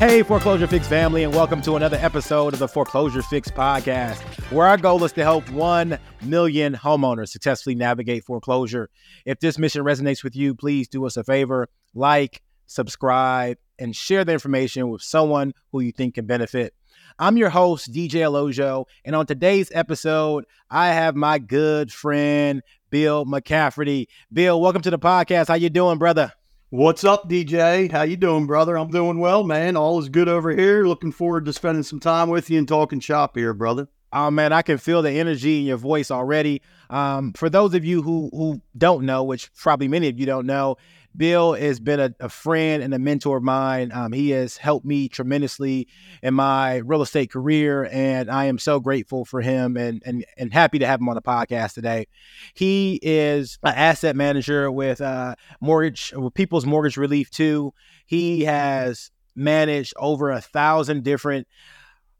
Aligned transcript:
Hey, 0.00 0.22
Foreclosure 0.22 0.66
Fix 0.66 0.88
family, 0.88 1.24
and 1.24 1.34
welcome 1.34 1.60
to 1.60 1.76
another 1.76 1.98
episode 1.98 2.54
of 2.54 2.58
the 2.58 2.66
Foreclosure 2.66 3.20
Fix 3.20 3.50
podcast, 3.50 4.16
where 4.50 4.66
our 4.66 4.78
goal 4.78 5.04
is 5.04 5.12
to 5.12 5.22
help 5.22 5.46
1 5.50 5.98
million 6.22 6.74
homeowners 6.74 7.28
successfully 7.28 7.74
navigate 7.74 8.24
foreclosure. 8.24 8.88
If 9.26 9.40
this 9.40 9.58
mission 9.58 9.84
resonates 9.84 10.24
with 10.24 10.34
you, 10.34 10.54
please 10.54 10.88
do 10.88 11.04
us 11.04 11.18
a 11.18 11.22
favor 11.22 11.68
like, 11.94 12.40
subscribe, 12.64 13.58
and 13.78 13.94
share 13.94 14.24
the 14.24 14.32
information 14.32 14.88
with 14.88 15.02
someone 15.02 15.52
who 15.70 15.80
you 15.80 15.92
think 15.92 16.14
can 16.14 16.24
benefit. 16.24 16.72
I'm 17.18 17.36
your 17.36 17.50
host, 17.50 17.92
DJ 17.92 18.20
Olojo, 18.22 18.86
and 19.04 19.14
on 19.14 19.26
today's 19.26 19.70
episode, 19.74 20.46
I 20.70 20.94
have 20.94 21.14
my 21.14 21.38
good 21.38 21.92
friend, 21.92 22.62
Bill 22.88 23.26
McCafferty. 23.26 24.06
Bill, 24.32 24.58
welcome 24.62 24.80
to 24.80 24.90
the 24.90 24.98
podcast. 24.98 25.48
How 25.48 25.54
you 25.56 25.68
doing, 25.68 25.98
brother? 25.98 26.32
What's 26.72 27.02
up, 27.02 27.28
DJ? 27.28 27.90
How 27.90 28.02
you 28.02 28.16
doing, 28.16 28.46
brother? 28.46 28.78
I'm 28.78 28.92
doing 28.92 29.18
well, 29.18 29.42
man. 29.42 29.76
All 29.76 29.98
is 29.98 30.08
good 30.08 30.28
over 30.28 30.52
here. 30.52 30.84
Looking 30.84 31.10
forward 31.10 31.44
to 31.46 31.52
spending 31.52 31.82
some 31.82 31.98
time 31.98 32.28
with 32.30 32.48
you 32.48 32.58
and 32.58 32.68
talking 32.68 33.00
shop 33.00 33.36
here, 33.36 33.52
brother. 33.52 33.88
Oh 34.12 34.30
man, 34.30 34.52
I 34.52 34.62
can 34.62 34.78
feel 34.78 35.02
the 35.02 35.10
energy 35.10 35.58
in 35.58 35.66
your 35.66 35.78
voice 35.78 36.12
already. 36.12 36.62
Um, 36.88 37.32
for 37.32 37.50
those 37.50 37.74
of 37.74 37.84
you 37.84 38.02
who 38.02 38.30
who 38.32 38.62
don't 38.78 39.04
know, 39.04 39.24
which 39.24 39.52
probably 39.54 39.88
many 39.88 40.06
of 40.06 40.20
you 40.20 40.26
don't 40.26 40.46
know, 40.46 40.76
Bill 41.16 41.54
has 41.54 41.80
been 41.80 42.00
a, 42.00 42.14
a 42.20 42.28
friend 42.28 42.82
and 42.82 42.94
a 42.94 42.98
mentor 42.98 43.38
of 43.38 43.42
mine. 43.42 43.90
Um, 43.92 44.12
he 44.12 44.30
has 44.30 44.56
helped 44.56 44.86
me 44.86 45.08
tremendously 45.08 45.88
in 46.22 46.34
my 46.34 46.76
real 46.76 47.02
estate 47.02 47.30
career, 47.30 47.88
and 47.90 48.30
I 48.30 48.46
am 48.46 48.58
so 48.58 48.80
grateful 48.80 49.24
for 49.24 49.40
him 49.40 49.76
and 49.76 50.02
and 50.06 50.24
and 50.36 50.52
happy 50.52 50.78
to 50.78 50.86
have 50.86 51.00
him 51.00 51.08
on 51.08 51.14
the 51.16 51.22
podcast 51.22 51.74
today. 51.74 52.06
He 52.54 53.00
is 53.02 53.58
an 53.62 53.74
asset 53.74 54.16
manager 54.16 54.70
with 54.70 55.00
uh, 55.00 55.34
mortgage 55.60 56.12
with 56.16 56.34
People's 56.34 56.66
Mortgage 56.66 56.96
Relief 56.96 57.30
too. 57.30 57.74
He 58.06 58.44
has 58.44 59.10
managed 59.34 59.94
over 59.96 60.30
a 60.30 60.40
thousand 60.40 61.04
different 61.04 61.46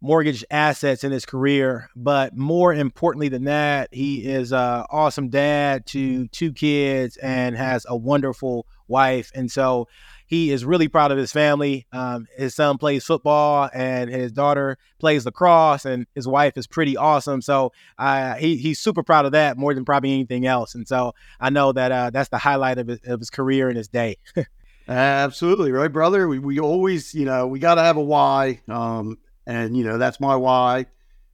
mortgage 0.01 0.45
assets 0.51 1.05
in 1.05 1.13
his 1.13 1.27
career. 1.27 1.89
But 1.95 2.37
more 2.37 2.73
importantly 2.73 3.29
than 3.29 3.45
that, 3.45 3.89
he 3.93 4.25
is 4.25 4.53
an 4.53 4.85
awesome 4.91 5.29
dad 5.29 5.87
to 5.87 6.27
two 6.29 6.53
kids 6.53 7.17
and 7.19 7.57
has 7.57 7.85
a 7.89 7.97
wonderful 7.97 8.67
wife. 8.91 9.31
And 9.35 9.51
so 9.51 9.89
he 10.27 10.53
is 10.53 10.65
really 10.65 10.87
proud 10.87 11.11
of 11.11 11.19
his 11.19 11.33
family. 11.33 11.87
Um, 11.93 12.27
his 12.37 12.55
son 12.55 12.79
plays 12.79 13.05
football 13.05 13.69
and 13.75 14.09
his 14.11 14.31
daughter 14.31 14.79
plays 15.01 15.25
lacrosse, 15.25 15.85
and 15.85 16.07
his 16.15 16.29
wife 16.29 16.57
is 16.57 16.69
pretty 16.69 16.97
awesome. 16.97 17.43
So 17.43 17.73
uh, 17.99 18.35
he, 18.35 18.57
he's 18.57 18.79
super 18.79 19.03
proud 19.03 19.25
of 19.27 19.33
that 19.33 19.57
more 19.57 19.75
than 19.75 19.85
probably 19.85 20.13
anything 20.13 20.47
else. 20.47 20.75
And 20.75 20.87
so 20.87 21.15
I 21.41 21.51
know 21.51 21.73
that 21.73 21.91
uh, 21.91 22.11
that's 22.11 22.29
the 22.29 22.39
highlight 22.39 22.79
of 22.79 22.87
his, 22.87 23.01
of 23.07 23.19
his 23.19 23.31
career 23.31 23.69
and 23.69 23.77
his 23.77 23.89
day. 23.89 24.19
Absolutely 24.89 25.73
right, 25.73 25.93
brother. 25.93 26.29
We, 26.29 26.39
we 26.39 26.61
always, 26.61 27.15
you 27.15 27.25
know, 27.25 27.47
we 27.47 27.59
got 27.59 27.77
to 27.77 27.83
have 27.83 27.97
a 27.97 28.03
why. 28.03 28.61
Um, 28.69 29.19
and, 29.47 29.77
you 29.77 29.85
know, 29.85 29.99
that's 29.99 30.21
my 30.21 30.37
why. 30.37 30.87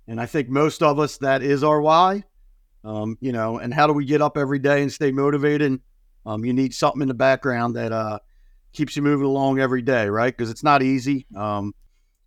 And 0.08 0.20
I 0.20 0.26
think 0.26 0.48
most 0.48 0.82
of 0.82 0.98
us, 0.98 1.18
that 1.18 1.42
is 1.42 1.64
our 1.64 1.80
why. 1.80 2.24
Um, 2.84 3.18
you 3.20 3.32
know, 3.32 3.58
and 3.58 3.74
how 3.74 3.86
do 3.86 3.92
we 3.92 4.04
get 4.04 4.22
up 4.22 4.38
every 4.38 4.58
day 4.58 4.80
and 4.80 4.92
stay 4.92 5.10
motivated? 5.10 5.80
Um, 6.26 6.44
you 6.44 6.52
need 6.52 6.74
something 6.74 7.02
in 7.02 7.08
the 7.08 7.14
background 7.14 7.76
that 7.76 7.92
uh, 7.92 8.18
keeps 8.72 8.96
you 8.96 9.02
moving 9.02 9.26
along 9.26 9.60
every 9.60 9.82
day, 9.82 10.08
right? 10.08 10.36
Because 10.36 10.50
it's 10.50 10.64
not 10.64 10.82
easy. 10.82 11.26
Um, 11.36 11.74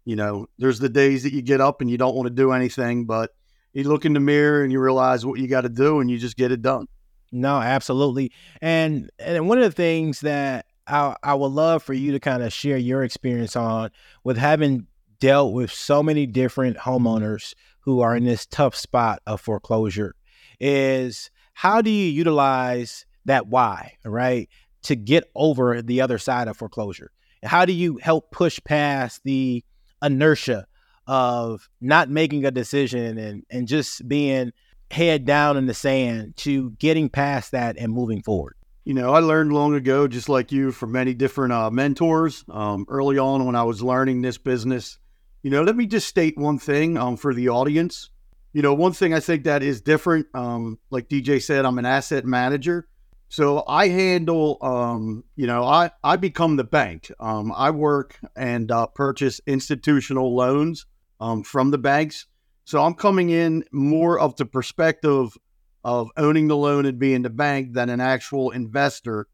you 0.05 0.15
know, 0.15 0.47
there's 0.57 0.79
the 0.79 0.89
days 0.89 1.23
that 1.23 1.33
you 1.33 1.41
get 1.41 1.61
up 1.61 1.81
and 1.81 1.89
you 1.89 1.97
don't 1.97 2.15
want 2.15 2.27
to 2.27 2.33
do 2.33 2.51
anything, 2.51 3.05
but 3.05 3.31
you 3.73 3.83
look 3.83 4.05
in 4.05 4.13
the 4.13 4.19
mirror 4.19 4.63
and 4.63 4.71
you 4.71 4.79
realize 4.79 5.25
what 5.25 5.39
you 5.39 5.47
got 5.47 5.61
to 5.61 5.69
do 5.69 5.99
and 5.99 6.09
you 6.09 6.17
just 6.17 6.37
get 6.37 6.51
it 6.51 6.61
done. 6.61 6.87
No, 7.31 7.57
absolutely. 7.57 8.31
And 8.61 9.11
and 9.19 9.47
one 9.47 9.59
of 9.59 9.63
the 9.63 9.71
things 9.71 10.21
that 10.21 10.65
I, 10.87 11.15
I 11.21 11.35
would 11.35 11.51
love 11.51 11.83
for 11.83 11.93
you 11.93 12.11
to 12.13 12.19
kind 12.19 12.41
of 12.41 12.51
share 12.51 12.77
your 12.77 13.03
experience 13.03 13.55
on 13.55 13.91
with 14.23 14.37
having 14.37 14.87
dealt 15.19 15.53
with 15.53 15.71
so 15.71 16.01
many 16.01 16.25
different 16.25 16.77
homeowners 16.77 17.53
who 17.81 18.01
are 18.01 18.15
in 18.15 18.23
this 18.23 18.45
tough 18.45 18.75
spot 18.75 19.21
of 19.27 19.41
foreclosure 19.41 20.15
is 20.59 21.29
how 21.53 21.81
do 21.81 21.89
you 21.89 22.09
utilize 22.09 23.05
that 23.29 23.47
why, 23.47 23.93
right, 24.03 24.49
to 24.83 24.95
get 24.95 25.29
over 25.35 25.81
the 25.81 26.01
other 26.01 26.17
side 26.17 26.47
of 26.47 26.57
foreclosure? 26.57 27.11
How 27.43 27.65
do 27.65 27.73
you 27.73 27.97
help 27.97 28.31
push 28.31 28.59
past 28.63 29.21
the 29.23 29.63
inertia 30.03 30.65
of 31.07 31.69
not 31.81 32.09
making 32.09 32.45
a 32.45 32.51
decision 32.51 33.17
and, 33.17 33.43
and 33.49 33.67
just 33.67 34.07
being 34.07 34.51
head 34.91 35.25
down 35.25 35.57
in 35.57 35.65
the 35.65 35.73
sand 35.73 36.35
to 36.37 36.71
getting 36.71 37.09
past 37.09 37.51
that 37.51 37.77
and 37.77 37.93
moving 37.93 38.21
forward? 38.21 38.55
You 38.85 38.93
know, 38.93 39.13
I 39.13 39.19
learned 39.19 39.53
long 39.53 39.75
ago, 39.75 40.07
just 40.07 40.29
like 40.29 40.51
you, 40.51 40.71
from 40.71 40.91
many 40.91 41.13
different 41.13 41.53
uh, 41.53 41.69
mentors. 41.69 42.43
Um, 42.49 42.85
early 42.89 43.19
on, 43.19 43.45
when 43.45 43.55
I 43.55 43.63
was 43.63 43.83
learning 43.83 44.21
this 44.21 44.37
business, 44.37 44.97
you 45.43 45.51
know, 45.51 45.61
let 45.61 45.75
me 45.75 45.85
just 45.85 46.07
state 46.07 46.37
one 46.37 46.57
thing 46.57 46.97
um, 46.97 47.15
for 47.15 47.33
the 47.33 47.49
audience. 47.49 48.09
You 48.51 48.63
know, 48.63 48.73
one 48.73 48.93
thing 48.93 49.13
I 49.13 49.19
think 49.19 49.43
that 49.43 49.61
is 49.61 49.81
different, 49.81 50.25
um, 50.33 50.79
like 50.89 51.07
DJ 51.07 51.41
said, 51.41 51.65
I'm 51.65 51.77
an 51.77 51.85
asset 51.85 52.25
manager. 52.25 52.87
So 53.29 53.63
I 53.67 53.89
handle, 53.89 54.57
um, 54.61 55.23
you 55.35 55.45
know, 55.45 55.63
I, 55.63 55.91
I 56.03 56.15
become 56.15 56.55
the 56.55 56.63
bank. 56.63 57.11
Um, 57.19 57.53
I 57.55 57.69
work 57.69 58.19
and 58.35 58.71
uh, 58.71 58.87
purchase 58.87 59.39
institutional 59.45 60.35
loans 60.35 60.87
um, 61.19 61.43
from 61.43 61.69
the 61.69 61.77
banks. 61.77 62.25
So 62.65 62.83
I'm 62.83 62.95
coming 62.95 63.29
in 63.29 63.63
more 63.71 64.19
of 64.19 64.35
the 64.35 64.45
perspective 64.45 65.37
of 65.83 66.09
owning 66.17 66.47
the 66.47 66.57
loan 66.57 66.87
and 66.87 66.97
being 66.97 67.21
the 67.21 67.29
bank 67.29 67.73
than 67.73 67.89
an 67.89 68.01
actual 68.01 68.49
investor 68.49 69.27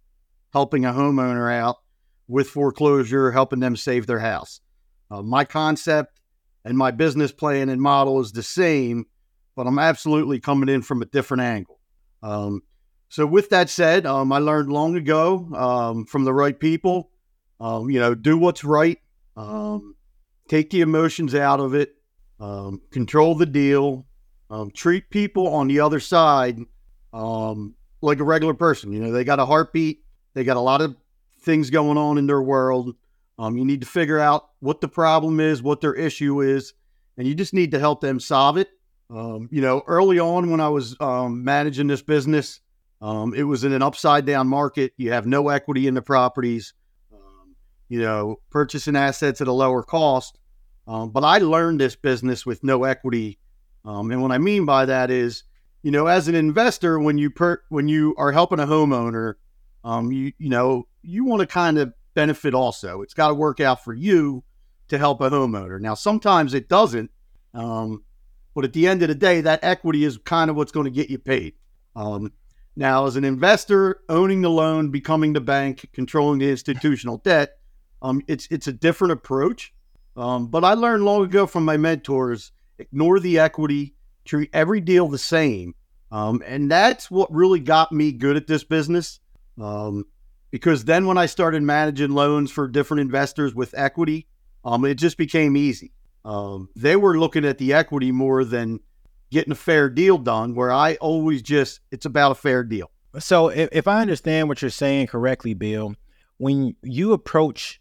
helping 0.51 0.85
a 0.85 0.91
homeowner 0.91 1.53
out 1.53 1.77
with 2.27 2.50
foreclosure, 2.50 3.31
helping 3.31 3.59
them 3.59 3.75
save 3.75 4.07
their 4.07 4.19
house. 4.19 4.59
Uh, 5.09 5.22
my 5.22 5.45
concept 5.45 6.19
and 6.63 6.77
my 6.77 6.91
business 6.91 7.31
plan 7.31 7.69
and 7.69 7.81
model 7.81 8.19
is 8.19 8.31
the 8.33 8.44
same, 8.44 9.06
but 9.56 9.67
I'm 9.67 9.79
absolutely 9.79 10.39
coming 10.39 10.69
in 10.69 10.81
from 10.81 11.01
a 11.01 11.06
different 11.06 11.44
angle. 11.44 11.79
Um, 12.23 12.62
so, 13.15 13.25
with 13.25 13.49
that 13.51 13.69
said, 13.69 14.05
um, 14.05 14.33
I 14.33 14.39
learned 14.39 14.69
long 14.69 14.97
ago 14.97 15.47
um, 15.55 16.05
from 16.05 16.25
the 16.25 16.33
right 16.33 16.59
people, 16.59 17.11
um, 17.61 17.89
you 17.89 17.97
know, 17.97 18.13
do 18.13 18.37
what's 18.37 18.65
right, 18.65 18.99
um, 19.37 19.95
take 20.49 20.69
the 20.69 20.81
emotions 20.81 21.33
out 21.33 21.61
of 21.61 21.73
it, 21.75 21.95
um, 22.41 22.81
control 22.91 23.33
the 23.33 23.45
deal, 23.45 24.05
treat 24.73 25.09
people 25.09 25.47
on 25.47 25.69
the 25.69 25.79
other 25.79 26.01
side 26.01 26.59
like 27.13 28.19
a 28.19 28.23
regular 28.25 28.53
person. 28.53 28.91
You 28.91 28.99
know, 28.99 29.13
they 29.13 29.23
got 29.23 29.39
a 29.39 29.45
heartbeat, 29.45 30.03
they 30.33 30.43
got 30.43 30.57
a 30.57 30.59
lot 30.59 30.81
of 30.81 30.97
things 31.39 31.69
going 31.69 31.97
on 31.97 32.17
in 32.17 32.27
their 32.27 32.41
world. 32.41 32.97
Um, 33.39 33.57
you 33.57 33.63
need 33.63 33.79
to 33.79 33.87
figure 33.87 34.19
out 34.19 34.49
what 34.59 34.81
the 34.81 34.89
problem 34.89 35.39
is, 35.39 35.63
what 35.63 35.79
their 35.79 35.93
issue 35.93 36.41
is, 36.41 36.73
and 37.17 37.25
you 37.25 37.33
just 37.33 37.53
need 37.53 37.71
to 37.71 37.79
help 37.79 38.01
them 38.01 38.19
solve 38.19 38.57
it. 38.57 38.71
Um, 39.09 39.47
you 39.53 39.61
know, 39.61 39.83
early 39.87 40.19
on 40.19 40.51
when 40.51 40.59
I 40.59 40.67
was 40.67 40.97
um, 40.99 41.45
managing 41.45 41.87
this 41.87 42.01
business, 42.01 42.59
um, 43.05 43.35
it 43.35 43.43
was 43.43 43.63
in 43.63 43.71
an 43.71 43.83
upside 43.83 44.25
down 44.25 44.47
market. 44.47 44.93
You 44.97 45.11
have 45.11 45.27
no 45.27 45.49
equity 45.49 45.85
in 45.85 45.93
the 45.93 46.01
properties, 46.01 46.73
um, 47.13 47.55
you 47.88 48.01
know, 48.01 48.39
purchasing 48.49 48.95
assets 48.95 49.41
at 49.41 49.47
a 49.47 49.51
lower 49.51 49.83
cost. 49.83 50.39
Um, 50.88 51.11
but 51.11 51.23
I 51.23 51.38
learned 51.38 51.79
this 51.79 51.95
business 51.95 52.47
with 52.47 52.63
no 52.63 52.83
equity. 52.83 53.38
and 53.83 54.23
what 54.23 54.31
I 54.31 54.39
mean 54.39 54.65
by 54.65 54.85
that 54.85 55.11
is, 55.11 55.44
you 55.83 55.91
know, 55.91 56.07
as 56.07 56.27
an 56.27 56.33
investor, 56.33 56.99
when 56.99 57.19
you 57.19 57.29
per- 57.29 57.61
when 57.69 57.88
you 57.88 58.15
are 58.17 58.31
helping 58.31 58.59
a 58.59 58.65
homeowner, 58.65 59.35
you 59.85 60.33
you 60.39 60.49
know, 60.49 60.88
you 61.03 61.25
want 61.25 61.41
to 61.41 61.45
kind 61.47 61.77
of 61.77 61.94
benefit 62.15 62.55
also. 62.55 63.03
It's 63.03 63.13
got 63.13 63.27
to 63.27 63.35
work 63.35 63.59
out 63.59 63.83
for 63.83 63.94
you 63.94 64.44
to 64.88 64.97
help 64.97 65.21
a 65.21 65.29
homeowner. 65.29 65.79
Now, 65.79 65.94
sometimes 65.94 66.55
it 66.55 66.69
doesn't, 66.69 67.11
um, 67.53 68.03
but 68.55 68.65
at 68.65 68.73
the 68.73 68.88
end 68.88 69.03
of 69.03 69.09
the 69.09 69.15
day, 69.15 69.41
that 69.41 69.59
equity 69.61 70.05
is 70.05 70.17
kind 70.17 70.49
of 70.49 70.55
what's 70.55 70.71
going 70.71 70.85
to 70.85 70.91
get 70.91 71.11
you 71.11 71.19
paid. 71.19 71.53
Now, 72.75 73.06
as 73.06 73.16
an 73.16 73.24
investor, 73.24 74.01
owning 74.10 74.42
the 74.42 74.50
loan, 74.50 74.89
becoming 74.89 75.33
the 75.33 75.42
bank, 75.42 75.89
controlling 75.94 76.39
the 76.39 76.50
institutional 76.50 77.18
debt, 77.18 77.57
um, 78.01 78.22
it's 78.27 78.48
it's 78.51 78.68
a 78.68 78.74
different 78.74 79.13
approach. 79.13 79.74
Um, 80.18 80.48
but 80.48 80.63
I 80.63 80.74
learned 80.74 81.06
long 81.06 81.24
ago 81.24 81.45
from 81.48 81.63
my 81.63 81.77
mentors: 81.77 82.51
ignore 82.77 83.19
the 83.19 83.39
equity, 83.39 83.95
treat 84.25 84.50
every 84.54 84.81
deal 84.81 85.07
the 85.07 85.18
same, 85.18 85.75
um, 86.12 86.44
and 86.45 86.69
that's 86.69 87.10
what 87.10 87.33
really 87.33 87.60
got 87.60 87.92
me 87.92 88.12
good 88.12 88.36
at 88.36 88.48
this 88.48 88.63
business. 88.63 89.19
Um, 89.60 90.06
because 90.51 90.86
then 90.86 91.06
when 91.06 91.18
I 91.18 91.25
started 91.25 91.63
managing 91.63 92.12
loans 92.12 92.51
for 92.51 92.68
different 92.68 93.01
investors 93.01 93.56
with 93.56 93.74
equity, 93.78 94.28
um, 94.63 94.86
it 94.86 94.95
just 94.95 95.18
became 95.18 95.57
easy. 95.57 95.92
Um, 96.24 96.69
they 96.75 96.95
were 96.95 97.19
looking 97.19 97.45
at 97.45 97.57
the 97.57 97.74
equity 97.74 98.12
more 98.12 98.44
than 98.44 98.80
getting 99.31 99.51
a 99.51 99.56
fair 99.56 99.89
deal 99.89 100.18
done, 100.18 100.56
where 100.56 100.72
I 100.72 100.95
always 100.95 101.42
just, 101.42 101.81
it's 101.92 102.06
about 102.06 102.31
a 102.31 102.36
fair 102.36 102.63
deal. 102.63 102.92
So 103.19 103.50
if, 103.50 103.69
if 103.72 103.88
I 103.88 104.01
understand 104.01 104.50
what 104.50 104.62
you're 104.62 104.72
saying 104.72 105.07
correctly, 105.07 105.54
Bill, 105.54 105.95
when 106.38 106.75
you 106.81 107.13
approach 107.13 107.80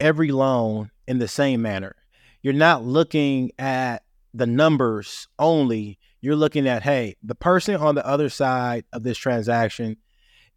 every 0.00 0.30
loan 0.30 0.90
in 1.06 1.18
the 1.18 1.28
same 1.28 1.62
manner, 1.62 1.96
you're 2.42 2.52
not 2.52 2.84
looking 2.84 3.52
at 3.58 4.02
the 4.34 4.46
numbers 4.46 5.28
only. 5.38 5.98
You're 6.20 6.36
looking 6.36 6.68
at, 6.68 6.82
hey, 6.82 7.16
the 7.22 7.34
person 7.34 7.76
on 7.76 7.94
the 7.94 8.06
other 8.06 8.28
side 8.28 8.84
of 8.92 9.02
this 9.02 9.16
transaction 9.16 9.96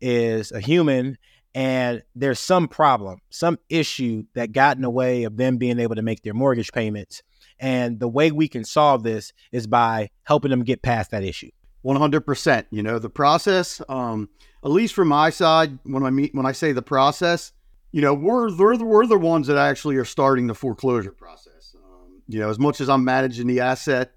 is 0.02 0.52
a 0.52 0.60
human 0.60 1.18
and 1.56 2.04
there's 2.14 2.40
some 2.40 2.68
problem, 2.68 3.20
some 3.30 3.58
issue 3.70 4.24
that 4.36 4.52
got 4.52 4.76
in 4.76 4.84
the 4.84 4.90
way 4.90 5.24
of 5.24 5.38
them 5.38 5.58
being 5.58 5.80
able 5.80 5.96
to 5.96 6.02
make 6.02 6.22
their 6.22 6.34
mortgage 6.34 6.72
payments. 6.72 7.24
And 7.60 8.00
the 8.00 8.08
way 8.08 8.32
we 8.32 8.48
can 8.48 8.64
solve 8.64 9.04
this 9.04 9.34
is 9.52 9.68
by 9.68 10.10
helping 10.24 10.52
them 10.52 10.64
get 10.64 10.82
past 10.82 11.12
that 11.12 11.24
issue. 11.24 11.50
100%. 11.84 12.66
You 12.70 12.84
know, 12.84 13.00
the 13.00 13.10
process, 13.10 13.82
um, 13.90 14.30
at 14.64 14.72
least 14.72 14.94
from 14.94 15.08
my 15.08 15.30
side, 15.30 15.80
when 15.84 16.04
I 16.04 16.10
meet, 16.10 16.36
when 16.36 16.46
I 16.46 16.52
say 16.52 16.72
the 16.72 16.82
process, 16.82 17.54
you 17.92 18.02
know, 18.02 18.14
we're, 18.14 18.56
we're, 18.56 18.78
we're 18.78 19.06
the 19.08 19.18
ones 19.18 19.48
that 19.48 19.58
actually 19.58 19.96
are 19.96 20.06
starting 20.06 20.48
the 20.48 20.56
foreclosure 20.56 21.12
process. 21.12 21.76
Um, 21.76 22.22
you 22.28 22.40
know, 22.40 22.50
as 22.50 22.60
much 22.60 22.82
as 22.82 22.90
I'm 22.90 23.04
managing 23.04 23.48
the 23.48 23.62
asset, 23.62 24.12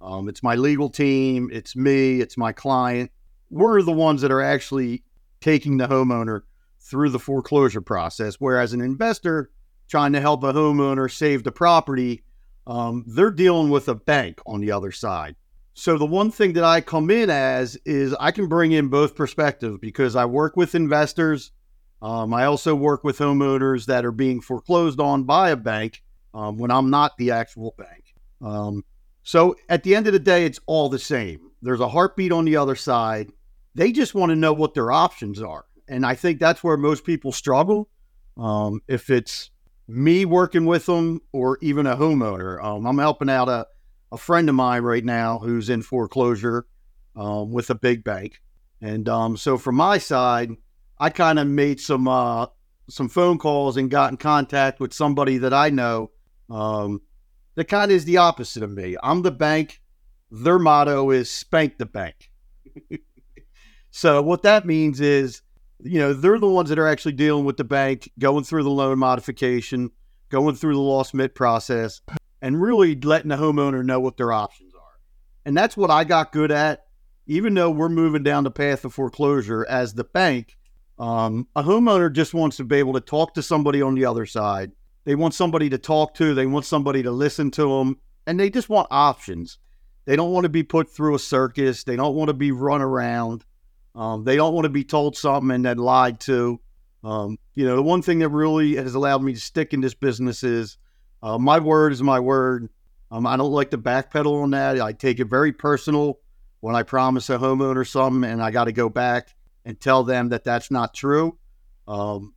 um, 0.00 0.28
it's 0.28 0.42
my 0.42 0.54
legal 0.54 0.88
team, 0.88 1.50
it's 1.52 1.76
me, 1.76 2.20
it's 2.20 2.38
my 2.38 2.52
client. 2.52 3.10
We're 3.50 3.82
the 3.82 3.92
ones 3.92 4.22
that 4.22 4.30
are 4.30 4.40
actually 4.40 5.02
taking 5.40 5.76
the 5.76 5.86
homeowner 5.86 6.42
through 6.80 7.10
the 7.10 7.18
foreclosure 7.18 7.80
process. 7.80 8.36
Whereas 8.36 8.72
an 8.72 8.80
investor 8.80 9.50
trying 9.88 10.12
to 10.12 10.20
help 10.20 10.42
a 10.44 10.52
homeowner 10.52 11.10
save 11.10 11.44
the 11.44 11.52
property, 11.52 12.22
um, 12.70 13.04
they're 13.04 13.32
dealing 13.32 13.68
with 13.68 13.88
a 13.88 13.96
bank 13.96 14.40
on 14.46 14.60
the 14.60 14.70
other 14.70 14.92
side. 14.92 15.34
So 15.74 15.98
the 15.98 16.06
one 16.06 16.30
thing 16.30 16.52
that 16.52 16.62
I 16.62 16.80
come 16.80 17.10
in 17.10 17.28
as 17.28 17.76
is 17.84 18.14
I 18.20 18.30
can 18.30 18.46
bring 18.46 18.70
in 18.70 18.86
both 18.88 19.16
perspectives 19.16 19.78
because 19.80 20.14
I 20.14 20.24
work 20.24 20.56
with 20.56 20.76
investors. 20.76 21.50
Um, 22.00 22.32
I 22.32 22.44
also 22.44 22.76
work 22.76 23.02
with 23.02 23.18
homeowners 23.18 23.86
that 23.86 24.04
are 24.04 24.12
being 24.12 24.40
foreclosed 24.40 25.00
on 25.00 25.24
by 25.24 25.50
a 25.50 25.56
bank 25.56 26.02
um, 26.32 26.58
when 26.58 26.70
I'm 26.70 26.90
not 26.90 27.16
the 27.18 27.32
actual 27.32 27.74
bank. 27.76 28.14
Um, 28.40 28.84
so 29.24 29.56
at 29.68 29.82
the 29.82 29.96
end 29.96 30.06
of 30.06 30.12
the 30.12 30.20
day, 30.20 30.44
it's 30.44 30.60
all 30.66 30.88
the 30.88 30.98
same. 30.98 31.50
There's 31.62 31.80
a 31.80 31.88
heartbeat 31.88 32.30
on 32.30 32.44
the 32.44 32.56
other 32.56 32.76
side. 32.76 33.32
They 33.74 33.90
just 33.90 34.14
want 34.14 34.30
to 34.30 34.36
know 34.36 34.52
what 34.52 34.74
their 34.74 34.92
options 34.92 35.42
are. 35.42 35.64
And 35.88 36.06
I 36.06 36.14
think 36.14 36.38
that's 36.38 36.62
where 36.62 36.76
most 36.76 37.04
people 37.04 37.32
struggle. 37.32 37.88
Um, 38.36 38.80
if 38.86 39.10
it's 39.10 39.50
me 39.90 40.24
working 40.24 40.66
with 40.66 40.86
them 40.86 41.20
or 41.32 41.58
even 41.60 41.86
a 41.86 41.96
homeowner, 41.96 42.62
um, 42.62 42.86
I'm 42.86 42.98
helping 42.98 43.28
out 43.28 43.48
a, 43.48 43.66
a 44.12 44.16
friend 44.16 44.48
of 44.48 44.54
mine 44.54 44.82
right 44.82 45.04
now 45.04 45.38
who's 45.38 45.68
in 45.68 45.82
foreclosure 45.82 46.66
um, 47.16 47.52
with 47.52 47.70
a 47.70 47.74
big 47.74 48.04
bank. 48.04 48.40
And 48.80 49.08
um, 49.08 49.36
so 49.36 49.58
from 49.58 49.74
my 49.74 49.98
side, 49.98 50.52
I 50.98 51.10
kind 51.10 51.38
of 51.38 51.46
made 51.46 51.80
some 51.80 52.06
uh, 52.08 52.46
some 52.88 53.08
phone 53.08 53.38
calls 53.38 53.76
and 53.76 53.90
got 53.90 54.10
in 54.10 54.16
contact 54.16 54.80
with 54.80 54.92
somebody 54.92 55.38
that 55.38 55.52
I 55.54 55.70
know 55.70 56.10
um, 56.48 57.02
that 57.54 57.66
kind 57.66 57.90
of 57.90 57.96
is 57.96 58.04
the 58.04 58.18
opposite 58.18 58.62
of 58.62 58.70
me. 58.70 58.96
I'm 59.02 59.22
the 59.22 59.30
bank. 59.30 59.80
Their 60.30 60.58
motto 60.58 61.10
is 61.10 61.30
spank 61.30 61.78
the 61.78 61.86
bank. 61.86 62.30
so 63.90 64.22
what 64.22 64.42
that 64.42 64.66
means 64.66 65.00
is, 65.00 65.42
you 65.82 65.98
know, 65.98 66.12
they're 66.12 66.38
the 66.38 66.48
ones 66.48 66.68
that 66.68 66.78
are 66.78 66.88
actually 66.88 67.12
dealing 67.12 67.44
with 67.44 67.56
the 67.56 67.64
bank, 67.64 68.10
going 68.18 68.44
through 68.44 68.62
the 68.62 68.70
loan 68.70 68.98
modification, 68.98 69.90
going 70.28 70.54
through 70.54 70.74
the 70.74 70.80
loss 70.80 71.12
mit 71.14 71.34
process, 71.34 72.00
and 72.42 72.60
really 72.60 72.94
letting 72.94 73.28
the 73.28 73.36
homeowner 73.36 73.84
know 73.84 74.00
what 74.00 74.16
their 74.16 74.32
options 74.32 74.74
are. 74.74 74.98
And 75.44 75.56
that's 75.56 75.76
what 75.76 75.90
I 75.90 76.04
got 76.04 76.32
good 76.32 76.50
at. 76.50 76.84
Even 77.26 77.54
though 77.54 77.70
we're 77.70 77.88
moving 77.88 78.22
down 78.22 78.44
the 78.44 78.50
path 78.50 78.84
of 78.84 78.94
foreclosure 78.94 79.64
as 79.68 79.94
the 79.94 80.04
bank, 80.04 80.56
um, 80.98 81.46
a 81.54 81.62
homeowner 81.62 82.12
just 82.12 82.34
wants 82.34 82.56
to 82.56 82.64
be 82.64 82.76
able 82.76 82.94
to 82.94 83.00
talk 83.00 83.34
to 83.34 83.42
somebody 83.42 83.80
on 83.80 83.94
the 83.94 84.04
other 84.04 84.26
side 84.26 84.72
they 85.04 85.14
want 85.14 85.34
somebody 85.34 85.70
to 85.70 85.78
talk 85.78 86.14
to, 86.14 86.34
they 86.34 86.46
want 86.46 86.66
somebody 86.66 87.02
to 87.02 87.10
listen 87.10 87.50
to 87.52 87.78
them, 87.78 87.98
and 88.26 88.38
they 88.38 88.50
just 88.50 88.68
want 88.68 88.88
options. 88.90 89.58
They 90.04 90.16
don't 90.16 90.32
want 90.32 90.44
to 90.44 90.50
be 90.50 90.62
put 90.62 90.90
through 90.90 91.14
a 91.14 91.18
circus, 91.18 91.84
they 91.84 91.96
don't 91.96 92.14
want 92.14 92.28
to 92.28 92.34
be 92.34 92.52
run 92.52 92.82
around. 92.82 93.44
Um, 93.94 94.24
they 94.24 94.36
don't 94.36 94.54
want 94.54 94.64
to 94.64 94.70
be 94.70 94.84
told 94.84 95.16
something 95.16 95.50
and 95.50 95.64
then 95.64 95.78
lied 95.78 96.20
to. 96.20 96.60
Um, 97.02 97.38
you 97.54 97.64
know, 97.64 97.76
the 97.76 97.82
one 97.82 98.02
thing 98.02 98.20
that 98.20 98.28
really 98.28 98.76
has 98.76 98.94
allowed 98.94 99.22
me 99.22 99.32
to 99.32 99.40
stick 99.40 99.72
in 99.72 99.80
this 99.80 99.94
business 99.94 100.42
is 100.42 100.76
uh, 101.22 101.38
my 101.38 101.58
word 101.58 101.92
is 101.92 102.02
my 102.02 102.20
word. 102.20 102.68
Um, 103.10 103.26
I 103.26 103.36
don't 103.36 103.52
like 103.52 103.70
to 103.70 103.78
backpedal 103.78 104.42
on 104.42 104.50
that. 104.50 104.80
I 104.80 104.92
take 104.92 105.18
it 105.18 105.26
very 105.26 105.52
personal 105.52 106.20
when 106.60 106.76
I 106.76 106.82
promise 106.82 107.30
a 107.30 107.38
homeowner 107.38 107.86
something 107.86 108.30
and 108.30 108.42
I 108.42 108.50
got 108.50 108.64
to 108.64 108.72
go 108.72 108.88
back 108.88 109.34
and 109.64 109.80
tell 109.80 110.04
them 110.04 110.28
that 110.28 110.44
that's 110.44 110.70
not 110.70 110.94
true. 110.94 111.38
Um, 111.88 112.34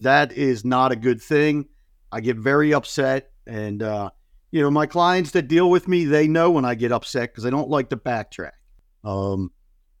that 0.00 0.32
is 0.32 0.64
not 0.64 0.92
a 0.92 0.96
good 0.96 1.20
thing. 1.20 1.68
I 2.10 2.20
get 2.20 2.36
very 2.36 2.74
upset. 2.74 3.30
And, 3.46 3.82
uh, 3.82 4.10
you 4.50 4.62
know, 4.62 4.70
my 4.70 4.86
clients 4.86 5.32
that 5.32 5.48
deal 5.48 5.70
with 5.70 5.88
me, 5.88 6.04
they 6.04 6.28
know 6.28 6.50
when 6.50 6.64
I 6.64 6.74
get 6.74 6.92
upset 6.92 7.32
because 7.32 7.46
I 7.46 7.50
don't 7.50 7.70
like 7.70 7.88
to 7.90 7.96
backtrack. 7.96 8.52
Um, 9.04 9.50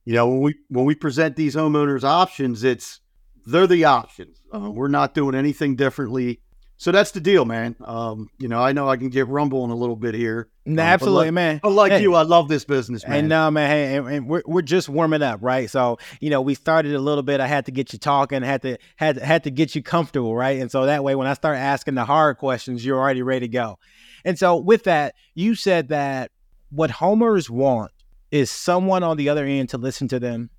you 0.04 0.14
know, 0.14 0.28
when 0.28 0.40
we 0.40 0.54
when 0.68 0.84
we 0.84 0.94
present 0.94 1.36
these 1.36 1.54
homeowners 1.54 2.04
options, 2.04 2.64
it's 2.64 3.00
they're 3.46 3.66
the 3.66 3.84
options. 3.84 4.40
Uh, 4.54 4.70
we're 4.70 4.88
not 4.88 5.14
doing 5.14 5.34
anything 5.34 5.76
differently 5.76 6.40
so 6.82 6.90
that's 6.90 7.12
the 7.12 7.20
deal, 7.20 7.44
man. 7.44 7.76
Um, 7.84 8.28
you 8.40 8.48
know, 8.48 8.58
I 8.58 8.72
know 8.72 8.88
I 8.88 8.96
can 8.96 9.08
get 9.08 9.28
rumbling 9.28 9.70
a 9.70 9.76
little 9.76 9.94
bit 9.94 10.16
here. 10.16 10.48
Um, 10.66 10.80
Absolutely, 10.80 11.26
like, 11.26 11.34
man. 11.34 11.60
like 11.62 11.92
hey. 11.92 12.02
you, 12.02 12.16
I 12.16 12.22
love 12.22 12.48
this 12.48 12.64
business, 12.64 13.06
man. 13.06 13.18
And 13.18 13.28
no, 13.28 13.46
uh, 13.46 13.50
man, 13.52 13.70
hey, 13.70 13.96
and, 13.96 14.08
and, 14.08 14.28
we're 14.28 14.42
we're 14.46 14.62
just 14.62 14.88
warming 14.88 15.22
up, 15.22 15.38
right? 15.42 15.70
So, 15.70 15.98
you 16.20 16.28
know, 16.28 16.40
we 16.40 16.56
started 16.56 16.92
a 16.92 16.98
little 16.98 17.22
bit. 17.22 17.38
I 17.38 17.46
had 17.46 17.66
to 17.66 17.70
get 17.70 17.92
you 17.92 18.00
talking, 18.00 18.42
had 18.42 18.62
to 18.62 18.78
had 18.96 19.16
had 19.18 19.44
to 19.44 19.52
get 19.52 19.76
you 19.76 19.82
comfortable, 19.84 20.34
right? 20.34 20.60
And 20.60 20.72
so 20.72 20.86
that 20.86 21.04
way, 21.04 21.14
when 21.14 21.28
I 21.28 21.34
start 21.34 21.56
asking 21.56 21.94
the 21.94 22.04
hard 22.04 22.38
questions, 22.38 22.84
you're 22.84 22.98
already 22.98 23.22
ready 23.22 23.46
to 23.46 23.52
go. 23.52 23.78
And 24.24 24.36
so, 24.36 24.56
with 24.56 24.82
that, 24.82 25.14
you 25.36 25.54
said 25.54 25.90
that 25.90 26.32
what 26.70 26.90
homers 26.90 27.48
want 27.48 27.92
is 28.32 28.50
someone 28.50 29.04
on 29.04 29.18
the 29.18 29.28
other 29.28 29.44
end 29.44 29.68
to 29.68 29.78
listen 29.78 30.08
to 30.08 30.18
them, 30.18 30.50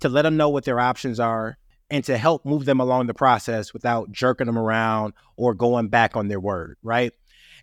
to 0.00 0.08
let 0.10 0.22
them 0.22 0.36
know 0.36 0.50
what 0.50 0.64
their 0.64 0.80
options 0.80 1.18
are, 1.18 1.56
and 1.88 2.04
to 2.04 2.18
help 2.18 2.44
move 2.44 2.64
them 2.66 2.80
along 2.80 3.06
the 3.06 3.14
process 3.14 3.72
without 3.72 4.12
jerking 4.12 4.46
them 4.46 4.58
around 4.58 5.14
or 5.36 5.54
going 5.54 5.88
back 5.88 6.16
on 6.16 6.28
their 6.28 6.40
word, 6.40 6.76
right? 6.82 7.12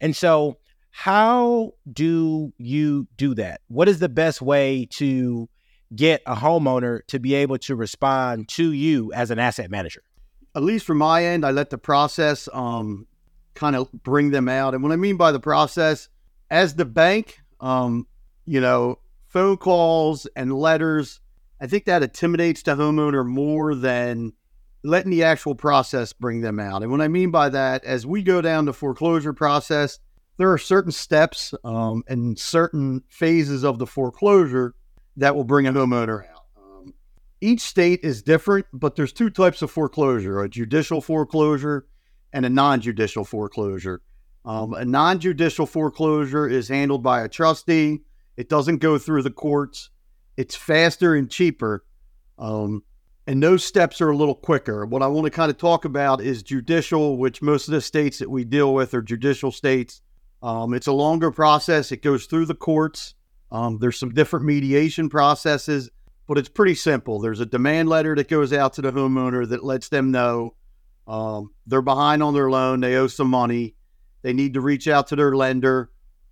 And 0.01 0.15
so, 0.15 0.57
how 0.91 1.73
do 1.91 2.51
you 2.57 3.07
do 3.17 3.35
that? 3.35 3.61
What 3.67 3.87
is 3.87 3.99
the 3.99 4.09
best 4.09 4.41
way 4.41 4.87
to 4.93 5.47
get 5.95 6.23
a 6.25 6.35
homeowner 6.35 7.05
to 7.07 7.19
be 7.19 7.35
able 7.35 7.57
to 7.59 7.75
respond 7.75 8.49
to 8.49 8.71
you 8.71 9.13
as 9.13 9.29
an 9.29 9.37
asset 9.37 9.69
manager? 9.69 10.01
At 10.55 10.63
least 10.63 10.85
from 10.85 10.97
my 10.97 11.23
end, 11.23 11.45
I 11.45 11.51
let 11.51 11.69
the 11.69 11.77
process 11.77 12.49
um, 12.51 13.05
kind 13.53 13.75
of 13.75 13.91
bring 13.91 14.31
them 14.31 14.49
out. 14.49 14.73
And 14.73 14.81
what 14.81 14.91
I 14.91 14.95
mean 14.95 15.17
by 15.17 15.31
the 15.31 15.39
process, 15.39 16.09
as 16.49 16.75
the 16.75 16.85
bank, 16.85 17.39
um, 17.59 18.07
you 18.45 18.59
know, 18.59 18.97
phone 19.37 19.57
calls 19.57 20.25
and 20.35 20.51
letters 20.51 21.21
I 21.59 21.67
think 21.67 21.85
that 21.85 22.03
intimidates 22.03 22.61
the 22.63 22.75
homeowner 22.75 23.25
more 23.25 23.75
than 23.75 24.33
letting 24.83 25.11
the 25.11 25.23
actual 25.23 25.55
process 25.55 26.13
bring 26.13 26.41
them 26.41 26.59
out. 26.59 26.83
And 26.83 26.91
what 26.91 27.01
I 27.01 27.07
mean 27.07 27.31
by 27.31 27.49
that, 27.49 27.83
as 27.83 28.05
we 28.05 28.21
go 28.21 28.41
down 28.41 28.65
the 28.65 28.73
foreclosure 28.73 29.33
process, 29.33 29.99
there 30.37 30.51
are 30.51 30.57
certain 30.57 30.91
steps 30.91 31.53
um, 31.63 32.03
and 32.07 32.37
certain 32.37 33.03
phases 33.09 33.63
of 33.63 33.79
the 33.79 33.87
foreclosure 33.87 34.75
that 35.17 35.35
will 35.35 35.43
bring 35.43 35.65
a 35.65 35.73
homeowner 35.73 36.29
out. 36.29 36.45
Um, 36.55 36.93
each 37.41 37.61
state 37.61 38.01
is 38.03 38.21
different, 38.21 38.67
but 38.71 38.95
there's 38.95 39.13
two 39.13 39.31
types 39.31 39.63
of 39.63 39.71
foreclosure: 39.71 40.43
a 40.43 40.49
judicial 40.49 41.01
foreclosure 41.01 41.87
and 42.33 42.45
a 42.45 42.49
non-judicial 42.49 43.25
foreclosure. 43.25 44.01
Um, 44.45 44.73
a 44.73 44.85
non-judicial 44.85 45.65
foreclosure 45.65 46.47
is 46.47 46.69
handled 46.69 47.01
by 47.01 47.21
a 47.21 47.27
trustee. 47.27 48.01
It 48.37 48.49
doesn't 48.49 48.77
go 48.77 48.97
through 48.97 49.23
the 49.23 49.31
courts. 49.31 49.89
It's 50.37 50.55
faster 50.55 51.15
and 51.15 51.29
cheaper. 51.29 51.83
Um, 52.37 52.83
and 53.25 53.43
those 53.43 53.65
steps 53.65 53.99
are 53.99 54.11
a 54.11 54.15
little 54.15 54.35
quicker. 54.35 54.85
What 54.85 55.01
I 55.01 55.07
want 55.07 55.25
to 55.25 55.31
kind 55.31 55.51
of 55.51 55.57
talk 55.57 55.83
about 55.83 56.21
is 56.21 56.43
judicial, 56.43 57.17
which 57.17 57.41
most 57.41 57.67
of 57.67 57.73
the 57.73 57.81
states 57.81 58.19
that 58.19 58.29
we 58.29 58.45
deal 58.45 58.73
with 58.73 58.93
are 58.93 59.01
judicial 59.01 59.51
states. 59.51 60.01
Um, 60.41 60.73
it's 60.73 60.87
a 60.87 60.93
longer 60.93 61.31
process, 61.31 61.91
it 61.91 62.03
goes 62.03 62.25
through 62.25 62.45
the 62.45 62.55
courts. 62.55 63.15
Um, 63.51 63.79
there's 63.79 63.99
some 63.99 64.13
different 64.13 64.45
mediation 64.45 65.09
processes, 65.09 65.89
but 66.27 66.37
it's 66.37 66.49
pretty 66.49 66.75
simple. 66.75 67.19
There's 67.19 67.39
a 67.39 67.45
demand 67.45 67.89
letter 67.89 68.15
that 68.15 68.29
goes 68.29 68.53
out 68.53 68.73
to 68.73 68.81
the 68.81 68.91
homeowner 68.91 69.47
that 69.49 69.63
lets 69.63 69.89
them 69.89 70.11
know 70.11 70.53
um, 71.07 71.51
they're 71.65 71.81
behind 71.81 72.21
on 72.21 72.33
their 72.33 72.49
loan, 72.49 72.81
they 72.81 72.95
owe 72.95 73.07
some 73.07 73.29
money, 73.29 73.75
they 74.21 74.33
need 74.33 74.53
to 74.53 74.61
reach 74.61 74.87
out 74.87 75.07
to 75.07 75.15
their 75.15 75.35
lender, 75.35 75.89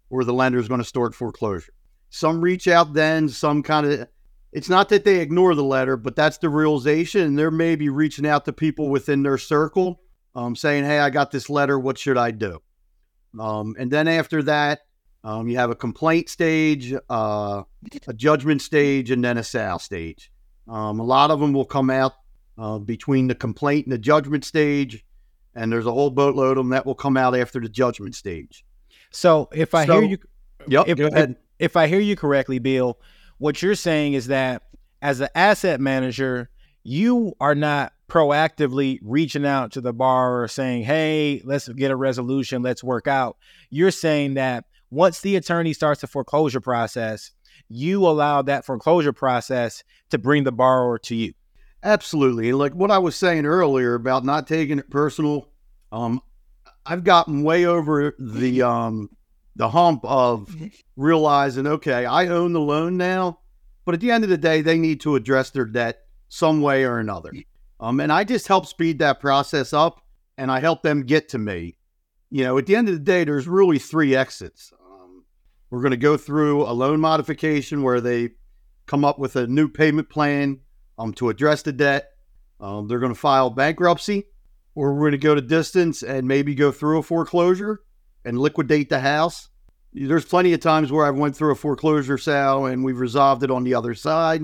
or 0.10 0.24
the 0.24 0.34
lender 0.34 0.60
is 0.60 0.68
going 0.68 0.82
to 0.82 0.88
start 0.88 1.16
foreclosure. 1.16 1.74
Some 2.16 2.40
reach 2.40 2.70
out 2.70 2.94
then, 2.94 3.28
some 3.28 3.62
kind 3.62 3.86
of 3.86 4.08
it's 4.54 4.70
not 4.70 4.88
that 4.88 5.04
they 5.04 5.20
ignore 5.20 5.54
the 5.54 5.66
letter, 5.66 5.98
but 5.98 6.16
that's 6.16 6.38
the 6.38 6.48
realization. 6.48 7.24
And 7.24 7.38
they're 7.38 7.52
maybe 7.52 7.90
reaching 7.90 8.26
out 8.26 8.46
to 8.46 8.54
people 8.54 8.88
within 8.88 9.22
their 9.22 9.38
circle, 9.38 10.00
um, 10.34 10.56
saying, 10.56 10.86
Hey, 10.86 11.00
I 11.00 11.10
got 11.10 11.32
this 11.32 11.50
letter. 11.50 11.78
What 11.78 11.98
should 11.98 12.18
I 12.18 12.32
do? 12.32 12.62
Um, 13.38 13.76
and 13.78 13.92
then 13.92 14.08
after 14.08 14.42
that, 14.44 14.80
um, 15.26 15.50
you 15.50 15.58
have 15.58 15.72
a 15.72 15.76
complaint 15.76 16.30
stage, 16.30 16.94
uh, 17.10 17.64
a 18.08 18.14
judgment 18.14 18.62
stage, 18.62 19.12
and 19.12 19.22
then 19.22 19.38
a 19.38 19.44
sale 19.44 19.78
stage. 19.80 20.32
Um, 20.70 21.02
a 21.02 21.04
lot 21.04 21.32
of 21.32 21.42
them 21.42 21.52
will 21.52 21.66
come 21.66 21.90
out 21.90 22.14
uh, 22.58 22.80
between 22.80 23.28
the 23.28 23.36
complaint 23.36 23.88
and 23.88 23.92
the 23.92 23.98
judgment 23.98 24.46
stage, 24.46 25.04
and 25.54 25.70
there's 25.70 25.86
a 25.86 25.92
whole 25.92 26.12
boatload 26.12 26.52
of 26.52 26.64
them 26.64 26.70
that 26.70 26.86
will 26.86 26.96
come 26.96 27.18
out 27.18 27.36
after 27.36 27.60
the 27.60 27.68
judgment 27.68 28.16
stage. 28.16 28.64
So 29.12 29.50
if 29.52 29.76
I 29.76 29.86
so, 29.86 30.00
hear 30.00 30.10
you, 30.12 30.18
yep, 30.66 30.88
if, 30.88 30.98
go 30.98 31.08
ahead 31.08 31.36
if 31.60 31.76
I 31.78 31.88
hear 31.88 32.00
you 32.00 32.16
correctly, 32.16 32.60
Bill, 32.60 33.00
what 33.38 33.62
you're 33.62 33.76
saying 33.76 34.14
is 34.14 34.28
that 34.28 34.64
as 35.02 35.20
an 35.20 35.30
asset 35.36 35.80
manager, 35.80 36.50
you 36.84 37.34
are 37.40 37.56
not 37.56 37.94
proactively 38.08 39.00
reaching 39.02 39.46
out 39.46 39.72
to 39.72 39.82
the 39.82 39.94
borrower 39.94 40.48
saying, 40.48 40.84
Hey, 40.84 41.42
let's 41.44 41.68
get 41.70 41.92
a 41.92 41.96
resolution, 41.96 42.62
let's 42.62 42.84
work 42.84 43.08
out. 43.08 43.38
You're 43.70 43.92
saying 43.92 44.36
that 44.36 44.66
once 44.92 45.22
the 45.22 45.36
attorney 45.36 45.74
starts 45.74 46.02
the 46.02 46.08
foreclosure 46.08 46.62
process, 46.62 47.32
you 47.68 48.06
allow 48.06 48.42
that 48.44 48.66
foreclosure 48.66 49.14
process 49.14 49.84
to 50.12 50.18
bring 50.18 50.44
the 50.44 50.52
borrower 50.52 51.00
to 51.00 51.16
you. 51.16 51.34
Absolutely. 51.84 52.54
Like 52.54 52.74
what 52.74 52.92
I 52.92 52.98
was 52.98 53.16
saying 53.16 53.46
earlier 53.46 53.96
about 53.96 54.24
not 54.24 54.48
taking 54.48 54.80
it 54.80 54.90
personal, 54.90 55.50
um, 55.92 56.22
I've 56.86 57.04
gotten 57.04 57.44
way 57.44 57.66
over 57.66 58.16
the 58.20 58.62
um, 58.62 59.10
the 59.56 59.70
hump 59.70 60.04
of 60.04 60.54
realizing, 60.96 61.66
okay, 61.66 62.06
I 62.06 62.28
own 62.28 62.54
the 62.54 62.60
loan 62.60 62.98
now, 62.98 63.40
but 63.86 63.96
at 63.96 64.02
the 64.02 64.12
end 64.12 64.24
of 64.24 64.30
the 64.30 64.38
day, 64.38 64.62
they 64.62 64.78
need 64.78 65.02
to 65.02 65.16
address 65.16 65.50
their 65.50 65.66
debt 65.66 66.00
some 66.28 66.62
way 66.62 66.84
or 66.84 67.00
another. 67.00 67.32
Um, 67.80 68.00
and 68.00 68.12
I 68.12 68.24
just 68.24 68.48
help 68.48 68.66
speed 68.66 69.00
that 69.00 69.20
process 69.20 69.74
up 69.74 70.02
and 70.38 70.52
I 70.52 70.60
help 70.60 70.82
them 70.82 71.04
get 71.04 71.30
to 71.30 71.38
me. 71.38 71.78
You 72.30 72.44
know, 72.44 72.58
at 72.58 72.66
the 72.66 72.76
end 72.76 72.90
of 72.90 72.96
the 72.96 73.00
day, 73.00 73.24
there's 73.24 73.48
really 73.48 73.80
three 73.80 74.16
exits. 74.16 74.74
Um, 74.82 75.24
we're 75.70 75.82
going 75.82 75.92
to 75.92 75.98
go 75.98 76.18
through 76.18 76.64
a 76.64 76.74
loan 76.74 77.00
modification 77.00 77.84
where 77.84 78.02
they 78.02 78.32
come 78.88 79.06
up 79.06 79.20
with 79.20 79.36
a 79.36 79.48
new 79.48 79.70
payment 79.70 80.10
plan 80.10 80.60
um, 80.98 81.14
to 81.14 81.30
address 81.30 81.62
the 81.62 81.72
debt. 81.72 82.10
Um, 82.60 82.88
they're 82.88 83.00
going 83.00 83.14
to 83.14 83.20
file 83.20 83.50
bankruptcy, 83.50 84.26
or 84.74 84.94
we're 84.94 85.10
going 85.10 85.12
to 85.12 85.18
go 85.18 85.36
to 85.36 85.42
distance 85.42 86.04
and 86.04 86.28
maybe 86.28 86.56
go 86.56 86.72
through 86.72 87.00
a 87.00 87.04
foreclosure 87.04 87.82
and 88.26 88.40
liquidate 88.40 88.90
the 88.90 89.00
house. 89.00 89.50
There's 89.94 90.26
plenty 90.26 90.52
of 90.52 90.60
times 90.60 90.92
where 90.92 91.06
I've 91.06 91.16
went 91.16 91.38
through 91.38 91.52
a 91.52 91.56
foreclosure 91.56 92.18
sale 92.18 92.66
and 92.66 92.84
we've 92.84 93.00
resolved 93.00 93.44
it 93.44 93.52
on 93.52 93.64
the 93.64 93.76
other 93.76 93.94
side. 93.94 94.42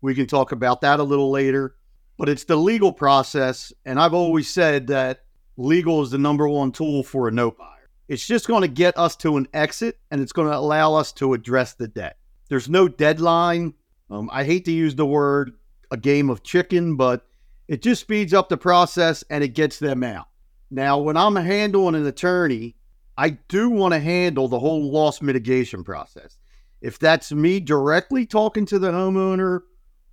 We 0.00 0.14
can 0.14 0.26
talk 0.26 0.52
about 0.52 0.82
that 0.82 1.00
a 1.00 1.04
little 1.04 1.30
later 1.30 1.76
but 2.22 2.28
it's 2.28 2.44
the 2.44 2.56
legal 2.56 2.92
process. 2.92 3.72
And 3.84 3.98
I've 3.98 4.14
always 4.14 4.48
said 4.48 4.86
that 4.86 5.24
legal 5.56 6.02
is 6.02 6.10
the 6.10 6.18
number 6.18 6.48
one 6.48 6.72
tool 6.72 7.02
for 7.02 7.26
a 7.28 7.32
note 7.32 7.58
buyer. 7.58 7.88
It's 8.08 8.26
just 8.26 8.46
going 8.46 8.62
to 8.62 8.68
get 8.68 8.96
us 8.98 9.16
to 9.16 9.36
an 9.36 9.48
exit 9.52 9.98
and 10.10 10.20
it's 10.20 10.32
going 10.32 10.48
to 10.48 10.56
allow 10.56 10.94
us 10.94 11.12
to 11.14 11.34
address 11.34 11.74
the 11.74 11.88
debt. 11.88 12.18
There's 12.48 12.68
no 12.68 12.86
deadline. 12.86 13.74
Um, 14.08 14.28
I 14.32 14.44
hate 14.44 14.64
to 14.66 14.72
use 14.72 14.94
the 14.94 15.04
word 15.04 15.54
a 15.90 15.96
game 15.96 16.30
of 16.30 16.42
chicken, 16.42 16.96
but 16.96 17.26
it 17.68 17.82
just 17.82 18.02
speeds 18.02 18.32
up 18.32 18.48
the 18.48 18.56
process 18.56 19.24
and 19.30 19.42
it 19.42 19.48
gets 19.48 19.78
them 19.78 20.02
out. 20.02 20.28
Now, 20.70 20.98
when 20.98 21.16
I'm 21.16 21.36
handling 21.36 21.94
an 21.94 22.06
attorney, 22.06 22.76
I 23.16 23.30
do 23.48 23.70
want 23.70 23.94
to 23.94 24.00
handle 24.00 24.48
the 24.48 24.58
whole 24.58 24.90
loss 24.90 25.20
mitigation 25.20 25.84
process. 25.84 26.38
If 26.80 26.98
that's 26.98 27.30
me 27.32 27.60
directly 27.60 28.26
talking 28.26 28.66
to 28.66 28.78
the 28.78 28.90
homeowner 28.90 29.60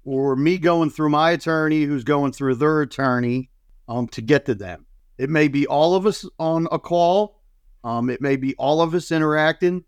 or 0.03 0.35
me 0.35 0.57
going 0.57 0.89
through 0.89 1.09
my 1.09 1.31
attorney 1.31 1.83
who's 1.83 2.03
going 2.03 2.31
through 2.31 2.55
their 2.55 2.81
attorney 2.81 3.49
um, 3.87 4.07
to 4.09 4.21
get 4.21 4.45
to 4.45 4.55
them. 4.55 4.85
It 5.17 5.29
may 5.29 5.47
be 5.47 5.67
all 5.67 5.95
of 5.95 6.05
us 6.05 6.25
on 6.37 6.67
a 6.71 6.79
call. 6.79 7.41
Um, 7.83 8.09
it 8.09 8.21
may 8.21 8.35
be 8.35 8.55
all 8.55 8.81
of 8.81 8.93
us 8.93 9.11
interacting. 9.11 9.83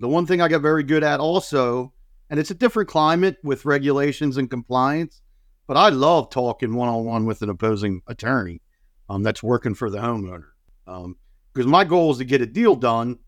The 0.00 0.08
one 0.08 0.26
thing 0.26 0.40
I 0.40 0.48
got 0.48 0.62
very 0.62 0.84
good 0.84 1.02
at 1.02 1.20
also, 1.20 1.92
and 2.30 2.38
it's 2.38 2.50
a 2.50 2.54
different 2.54 2.88
climate 2.88 3.36
with 3.42 3.64
regulations 3.64 4.36
and 4.36 4.48
compliance, 4.48 5.20
but 5.66 5.76
I 5.76 5.88
love 5.88 6.30
talking 6.30 6.74
one 6.74 6.88
on 6.88 7.04
one 7.04 7.26
with 7.26 7.42
an 7.42 7.50
opposing 7.50 8.02
attorney 8.06 8.62
um, 9.08 9.22
that's 9.22 9.42
working 9.42 9.74
for 9.74 9.90
the 9.90 9.98
homeowner. 9.98 10.46
Because 11.52 11.66
my 11.66 11.84
goal 11.84 12.12
is 12.12 12.18
to 12.18 12.24
get 12.24 12.40
a 12.40 12.46
deal 12.46 12.76
done, 12.76 13.18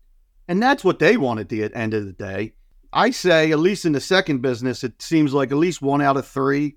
and 0.47 0.61
that's 0.61 0.83
what 0.83 0.99
they 0.99 1.17
want 1.17 1.39
at 1.39 1.49
the 1.49 1.73
end 1.73 1.93
of 1.93 2.05
the 2.05 2.13
day. 2.13 2.53
I 2.93 3.11
say, 3.11 3.51
at 3.51 3.59
least 3.59 3.85
in 3.85 3.93
the 3.93 4.01
second 4.01 4.41
business, 4.41 4.83
it 4.83 5.01
seems 5.01 5.33
like 5.33 5.51
at 5.51 5.57
least 5.57 5.81
one 5.81 6.01
out 6.01 6.17
of 6.17 6.27
three 6.27 6.75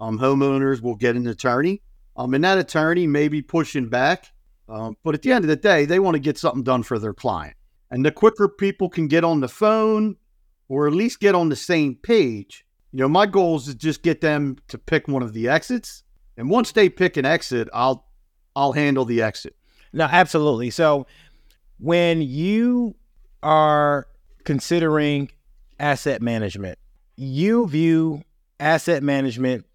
um, 0.00 0.18
homeowners 0.18 0.80
will 0.80 0.94
get 0.94 1.16
an 1.16 1.26
attorney. 1.26 1.82
Um, 2.16 2.34
and 2.34 2.44
that 2.44 2.58
attorney 2.58 3.06
may 3.06 3.28
be 3.28 3.42
pushing 3.42 3.88
back. 3.88 4.32
Um, 4.68 4.96
but 5.02 5.14
at 5.14 5.22
the 5.22 5.32
end 5.32 5.44
of 5.44 5.48
the 5.48 5.56
day, 5.56 5.84
they 5.84 5.98
want 5.98 6.14
to 6.14 6.20
get 6.20 6.38
something 6.38 6.62
done 6.62 6.82
for 6.82 6.98
their 6.98 7.14
client. 7.14 7.56
And 7.90 8.04
the 8.04 8.10
quicker 8.10 8.48
people 8.48 8.88
can 8.88 9.08
get 9.08 9.24
on 9.24 9.40
the 9.40 9.48
phone 9.48 10.16
or 10.68 10.86
at 10.86 10.92
least 10.92 11.20
get 11.20 11.34
on 11.34 11.48
the 11.48 11.56
same 11.56 11.94
page, 11.94 12.64
you 12.92 13.00
know, 13.00 13.08
my 13.08 13.26
goal 13.26 13.56
is 13.56 13.66
to 13.66 13.74
just 13.74 14.02
get 14.02 14.20
them 14.20 14.56
to 14.68 14.78
pick 14.78 15.06
one 15.06 15.22
of 15.22 15.32
the 15.32 15.48
exits. 15.48 16.02
And 16.36 16.50
once 16.50 16.72
they 16.72 16.88
pick 16.88 17.16
an 17.16 17.24
exit, 17.24 17.68
I'll 17.72 18.06
I'll 18.54 18.72
handle 18.72 19.04
the 19.04 19.22
exit. 19.22 19.54
No, 19.92 20.04
absolutely. 20.04 20.70
So 20.70 21.06
when 21.78 22.22
you 22.22 22.94
are 23.42 24.06
considering 24.44 25.30
asset 25.78 26.22
management. 26.22 26.78
You 27.16 27.66
view 27.66 28.22
asset 28.58 29.02
management 29.02 29.66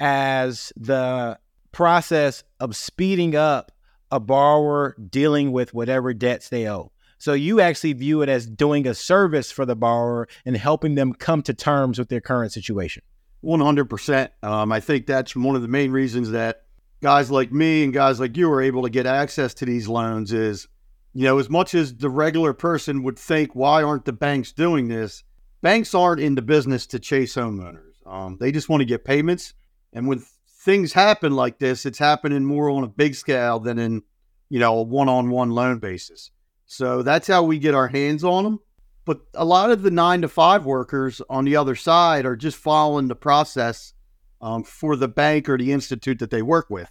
as 0.00 0.72
the 0.76 1.38
process 1.72 2.44
of 2.60 2.76
speeding 2.76 3.34
up 3.34 3.72
a 4.10 4.20
borrower 4.20 4.96
dealing 5.10 5.52
with 5.52 5.74
whatever 5.74 6.14
debts 6.14 6.48
they 6.48 6.68
owe. 6.68 6.92
So 7.18 7.32
you 7.32 7.60
actually 7.60 7.94
view 7.94 8.22
it 8.22 8.28
as 8.28 8.46
doing 8.46 8.86
a 8.86 8.94
service 8.94 9.50
for 9.50 9.66
the 9.66 9.74
borrower 9.74 10.28
and 10.44 10.56
helping 10.56 10.94
them 10.94 11.12
come 11.12 11.42
to 11.42 11.54
terms 11.54 11.98
with 11.98 12.08
their 12.08 12.20
current 12.20 12.52
situation. 12.52 13.02
100%. 13.44 14.28
Um, 14.42 14.72
I 14.72 14.80
think 14.80 15.06
that's 15.06 15.34
one 15.34 15.56
of 15.56 15.62
the 15.62 15.68
main 15.68 15.90
reasons 15.90 16.30
that 16.30 16.62
guys 17.00 17.30
like 17.30 17.52
me 17.52 17.84
and 17.84 17.92
guys 17.92 18.20
like 18.20 18.36
you 18.36 18.50
are 18.50 18.62
able 18.62 18.82
to 18.82 18.90
get 18.90 19.06
access 19.06 19.54
to 19.54 19.64
these 19.64 19.88
loans 19.88 20.32
is, 20.32 20.68
you 21.14 21.24
know, 21.24 21.38
as 21.38 21.48
much 21.48 21.74
as 21.74 21.94
the 21.94 22.10
regular 22.10 22.52
person 22.52 23.02
would 23.02 23.18
think, 23.18 23.54
why 23.54 23.82
aren't 23.82 24.04
the 24.04 24.12
banks 24.12 24.52
doing 24.52 24.88
this? 24.88 25.24
banks 25.60 25.94
aren't 25.94 26.20
in 26.20 26.34
the 26.34 26.42
business 26.42 26.86
to 26.88 26.98
chase 26.98 27.34
homeowners. 27.34 28.06
Um, 28.06 28.36
they 28.40 28.52
just 28.52 28.68
want 28.68 28.80
to 28.80 28.86
get 28.86 29.04
payments. 29.04 29.54
And 29.92 30.06
when 30.06 30.22
things 30.60 30.92
happen 30.92 31.34
like 31.34 31.58
this, 31.58 31.86
it's 31.86 31.98
happening 31.98 32.44
more 32.44 32.70
on 32.70 32.84
a 32.84 32.88
big 32.88 33.14
scale 33.14 33.58
than 33.58 33.78
in, 33.78 34.02
you 34.48 34.58
know, 34.58 34.78
a 34.78 34.82
one-on-one 34.82 35.50
loan 35.50 35.78
basis. 35.78 36.30
So 36.66 37.02
that's 37.02 37.26
how 37.26 37.42
we 37.42 37.58
get 37.58 37.74
our 37.74 37.88
hands 37.88 38.24
on 38.24 38.44
them. 38.44 38.60
But 39.04 39.20
a 39.34 39.44
lot 39.44 39.70
of 39.70 39.82
the 39.82 39.90
nine 39.90 40.20
to 40.20 40.28
five 40.28 40.66
workers 40.66 41.22
on 41.30 41.46
the 41.46 41.56
other 41.56 41.74
side 41.74 42.26
are 42.26 42.36
just 42.36 42.58
following 42.58 43.08
the 43.08 43.16
process 43.16 43.94
um, 44.40 44.64
for 44.64 44.96
the 44.96 45.08
bank 45.08 45.48
or 45.48 45.58
the 45.58 45.72
institute 45.72 46.18
that 46.20 46.30
they 46.30 46.42
work 46.42 46.70
with. 46.70 46.90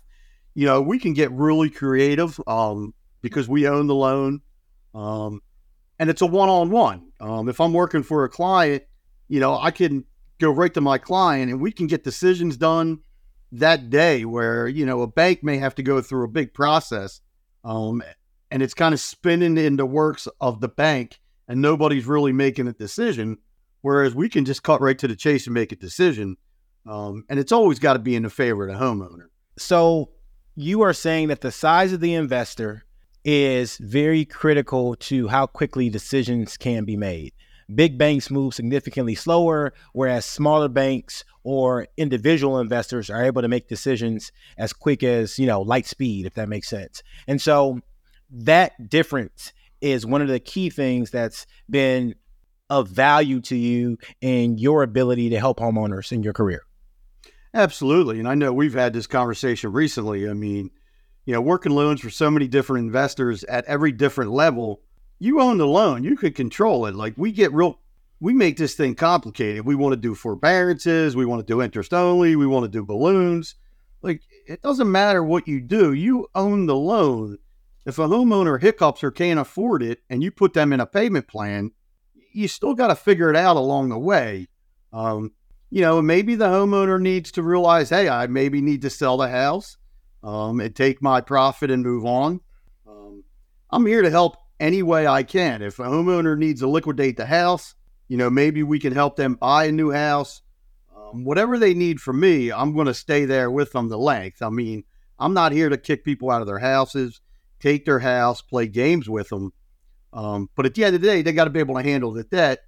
You 0.54 0.66
know, 0.66 0.82
we 0.82 1.00
can 1.00 1.14
get 1.14 1.32
really 1.32 1.70
creative 1.70 2.40
um, 2.48 2.94
because 3.22 3.48
we 3.48 3.68
own 3.68 3.88
the 3.88 3.96
loan. 3.96 4.42
Um, 4.94 5.42
and 6.00 6.10
it's 6.10 6.22
a 6.22 6.26
one-on-one. 6.26 7.12
Um, 7.20 7.50
if 7.50 7.60
I'm 7.60 7.74
working 7.74 8.04
for 8.04 8.24
a 8.24 8.30
client, 8.30 8.84
you 9.28 9.40
know, 9.40 9.58
I 9.58 9.72
can 9.72 10.06
go 10.40 10.52
right 10.52 10.74
to 10.74 10.82
my 10.82 10.98
client 10.98 11.52
and 11.52 11.62
we 11.62 11.72
can 11.72 11.88
get 11.88 12.04
decisions 12.04 12.58
done 12.58 13.00
that 13.52 13.90
day. 13.90 14.26
Where 14.26 14.68
you 14.68 14.86
know 14.86 15.02
a 15.02 15.08
bank 15.08 15.44
may 15.44 15.58
have 15.58 15.76
to 15.76 15.84
go 15.84 16.02
through 16.02 16.26
a 16.26 16.30
big 16.30 16.54
process, 16.54 17.22
um, 17.64 18.04
and 18.52 18.62
it's 18.62 18.74
kind 18.74 18.94
of 18.94 19.00
spinning 19.00 19.58
in 19.58 19.78
the 19.78 19.86
works 19.86 20.28
of 20.40 20.62
the 20.62 20.68
bank, 20.68 21.20
and 21.48 21.62
nobody's 21.62 22.06
really 22.06 22.34
making 22.34 22.68
a 22.68 22.74
decision. 22.74 23.38
Whereas 23.82 24.16
we 24.16 24.28
can 24.28 24.44
just 24.44 24.64
cut 24.64 24.82
right 24.82 24.98
to 25.00 25.08
the 25.08 25.16
chase 25.16 25.48
and 25.48 25.54
make 25.54 25.72
a 25.72 25.76
decision, 25.76 26.38
um, 26.88 27.24
and 27.30 27.40
it's 27.40 27.52
always 27.52 27.80
got 27.80 27.94
to 27.94 28.00
be 28.00 28.16
in 28.16 28.24
the 28.24 28.30
favor 28.30 28.68
of 28.68 28.74
the 28.74 28.84
homeowner. 28.84 29.28
So 29.58 30.10
you 30.56 30.82
are 30.82 30.94
saying 30.94 31.28
that 31.28 31.42
the 31.42 31.52
size 31.52 31.94
of 31.94 32.00
the 32.00 32.14
investor 32.14 32.86
is 33.24 33.78
very 33.78 34.26
critical 34.26 34.96
to 34.96 35.28
how 35.28 35.46
quickly 35.46 35.90
decisions 35.90 36.58
can 36.58 36.86
be 36.86 36.96
made. 36.96 37.34
Big 37.74 37.98
banks 37.98 38.32
move 38.32 38.54
significantly 38.54 39.16
slower, 39.16 39.74
whereas 39.92 40.26
smaller 40.26 40.70
banks 40.70 41.26
or 41.44 41.88
individual 41.98 42.60
investors 42.60 43.10
are 43.10 43.26
able 43.26 43.42
to 43.42 43.50
make 43.50 43.68
decisions 43.68 44.32
as 44.58 44.72
quick 44.72 45.04
as, 45.04 45.38
you 45.38 45.46
know, 45.46 45.62
light 45.62 45.86
speed, 45.86 46.26
if 46.26 46.36
that 46.36 46.48
makes 46.48 46.70
sense. 46.70 47.04
And 47.28 47.42
so 47.42 47.82
that 48.32 48.90
difference 48.90 49.52
is 49.82 50.06
one 50.06 50.22
of 50.22 50.30
the 50.30 50.40
key 50.40 50.70
things 50.70 51.12
that's 51.12 51.46
been 51.70 52.16
of 52.70 52.88
value 52.90 53.42
to 53.42 53.56
you 53.56 53.98
in 54.22 54.58
your 54.58 54.84
ability 54.84 55.30
to 55.30 55.40
help 55.40 55.60
homeowners 55.60 56.12
in 56.12 56.24
your 56.24 56.34
career. 56.34 56.62
Absolutely. 57.58 58.20
And 58.20 58.28
I 58.28 58.36
know 58.36 58.54
we've 58.54 58.76
had 58.76 58.94
this 58.94 59.08
conversation 59.08 59.72
recently. 59.72 60.30
I 60.30 60.34
mean, 60.34 60.70
you 61.26 61.34
know, 61.34 61.42
working 61.42 61.72
loans 61.72 62.02
for 62.02 62.12
so 62.12 62.30
many 62.30 62.48
different 62.48 62.86
investors 62.86 63.44
at 63.46 63.66
every 63.66 63.92
different 63.92 64.30
level, 64.30 64.82
you 65.18 65.42
own 65.42 65.58
the 65.58 65.66
loan, 65.66 66.04
you 66.04 66.16
could 66.16 66.36
control 66.36 66.86
it. 66.86 66.94
Like 66.94 67.16
we 67.18 67.32
get 67.32 67.52
real, 67.52 67.80
we 68.20 68.32
make 68.32 68.58
this 68.58 68.76
thing 68.76 68.94
complicated. 68.94 69.66
We 69.66 69.74
want 69.74 69.94
to 69.94 70.00
do 70.00 70.14
forbearances, 70.14 71.16
we 71.16 71.26
want 71.26 71.40
to 71.40 71.52
do 71.52 71.64
interest 71.64 71.96
only, 71.96 72.36
we 72.36 72.46
want 72.46 72.66
to 72.66 72.70
do 72.70 72.86
balloons. 72.86 73.56
Like 74.04 74.22
it 74.46 74.62
doesn't 74.62 74.92
matter 74.92 75.24
what 75.24 75.48
you 75.48 75.60
do, 75.60 75.94
you 75.94 76.28
own 76.36 76.68
the 76.68 76.76
loan. 76.76 77.40
If 77.88 77.98
a 77.98 78.08
homeowner 78.08 78.62
hiccups 78.62 79.04
or 79.04 79.10
can't 79.10 79.40
afford 79.40 79.82
it 79.82 80.04
and 80.12 80.22
you 80.22 80.30
put 80.30 80.54
them 80.54 80.74
in 80.74 80.80
a 80.80 80.86
payment 80.86 81.28
plan, 81.28 81.72
you 82.34 82.48
still 82.48 82.76
got 82.76 82.90
to 82.90 82.96
figure 82.96 83.32
it 83.32 83.36
out 83.36 83.58
along 83.58 83.90
the 83.90 83.98
way. 83.98 84.48
Um, 84.94 85.32
you 85.70 85.82
know, 85.82 86.02
maybe 86.02 86.36
the 86.36 86.48
homeowner 86.48 87.00
needs 87.02 87.32
to 87.34 87.44
realize, 87.44 87.90
hey, 87.90 88.08
I 88.08 88.28
maybe 88.28 88.62
need 88.62 88.82
to 88.84 88.90
sell 88.90 89.18
the 89.18 89.28
house 89.28 89.78
um, 90.24 90.60
and 90.60 90.76
take 90.76 91.02
my 91.02 91.22
profit 91.22 91.72
and 91.72 91.84
move 91.84 92.06
on. 92.06 92.40
Um, 92.88 93.24
I'm 93.70 93.86
here 93.86 94.02
to 94.02 94.10
help 94.10 94.38
any 94.60 94.82
way 94.82 95.08
I 95.08 95.24
can. 95.24 95.62
If 95.62 95.80
a 95.80 95.84
homeowner 95.84 96.38
needs 96.38 96.62
to 96.62 96.68
liquidate 96.68 97.18
the 97.18 97.26
house, 97.26 97.76
you 98.08 98.18
know, 98.18 98.30
maybe 98.30 98.64
we 98.64 98.80
can 98.80 98.94
help 98.94 99.18
them 99.18 99.36
buy 99.36 99.66
a 99.66 99.72
new 99.72 99.92
house. 99.92 100.42
Um, 100.96 101.26
whatever 101.26 101.58
they 101.58 101.74
need 101.74 102.00
from 102.00 102.20
me, 102.20 102.52
I'm 102.52 102.74
going 102.74 102.88
to 102.88 102.94
stay 102.94 103.26
there 103.26 103.52
with 103.52 103.74
them 103.74 103.90
the 103.90 103.98
length. 103.98 104.42
I 104.42 104.50
mean, 104.50 104.84
I'm 105.20 105.34
not 105.34 105.52
here 105.52 105.70
to 105.70 105.78
kick 105.78 106.06
people 106.06 106.32
out 106.32 106.42
of 106.42 106.48
their 106.48 106.60
houses, 106.60 107.22
take 107.60 107.86
their 107.86 108.00
house, 108.00 108.42
play 108.42 108.68
games 108.68 109.10
with 109.10 109.30
them. 109.30 109.52
Um, 110.14 110.50
but 110.56 110.66
at 110.66 110.74
the 110.74 110.86
end 110.86 110.96
of 110.96 111.02
the 111.02 111.08
day, 111.08 111.22
they 111.22 111.34
got 111.34 111.46
to 111.46 111.50
be 111.50 111.60
able 111.60 111.76
to 111.76 111.84
handle 111.84 112.12
the 112.12 112.24
debt. 112.24 112.60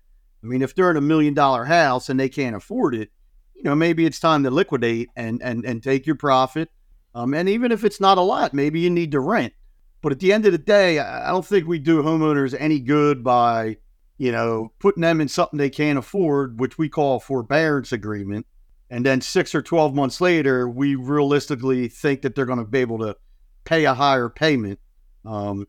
I 0.44 0.48
mean, 0.48 0.62
if 0.62 0.76
they're 0.76 0.92
in 0.92 0.98
a 0.98 1.02
million 1.02 1.34
dollar 1.34 1.66
house 1.66 2.10
and 2.10 2.20
they 2.20 2.30
can't 2.30 2.56
afford 2.56 2.96
it, 2.96 3.12
you 3.56 3.64
know, 3.64 3.76
maybe 3.76 4.06
it's 4.06 4.20
time 4.20 4.44
to 4.44 4.52
liquidate 4.52 5.10
and 5.16 5.42
and 5.44 5.66
and 5.66 5.84
take 5.84 6.06
your 6.06 6.16
profit. 6.16 6.70
Um, 7.14 7.34
and 7.34 7.50
even 7.50 7.72
if 7.72 7.84
it's 7.84 8.00
not 8.00 8.18
a 8.18 8.22
lot, 8.22 8.54
maybe 8.54 8.80
you 8.80 8.90
need 8.90 9.12
to 9.12 9.20
rent. 9.20 9.54
But 10.02 10.12
at 10.12 10.20
the 10.20 10.32
end 10.32 10.46
of 10.46 10.52
the 10.52 10.58
day, 10.58 11.00
I 11.00 11.30
don't 11.30 11.46
think 11.46 11.68
we 11.68 11.80
do 11.80 12.02
homeowners 12.02 12.56
any 12.58 12.80
good 12.80 13.24
by, 13.24 13.78
you 14.18 14.32
know, 14.32 14.72
putting 14.80 15.02
them 15.02 15.20
in 15.20 15.28
something 15.28 15.58
they 15.58 15.70
can't 15.70 16.00
afford, 16.00 16.60
which 16.60 16.78
we 16.78 16.88
call 16.88 17.18
a 17.18 17.20
forbearance 17.20 17.92
agreement. 17.92 18.46
And 18.90 19.06
then 19.06 19.22
six 19.22 19.54
or 19.54 19.62
12 19.62 19.94
months 19.94 20.22
later, 20.22 20.70
we 20.70 20.96
realistically 20.96 21.90
think 21.90 22.22
that 22.22 22.34
they're 22.36 22.46
going 22.46 22.60
to 22.60 22.66
be 22.66 22.80
able 22.80 23.00
to 23.00 23.18
pay 23.66 23.86
a 23.86 23.94
higher 23.94 24.30
payment. 24.30 24.80
Um, 25.26 25.68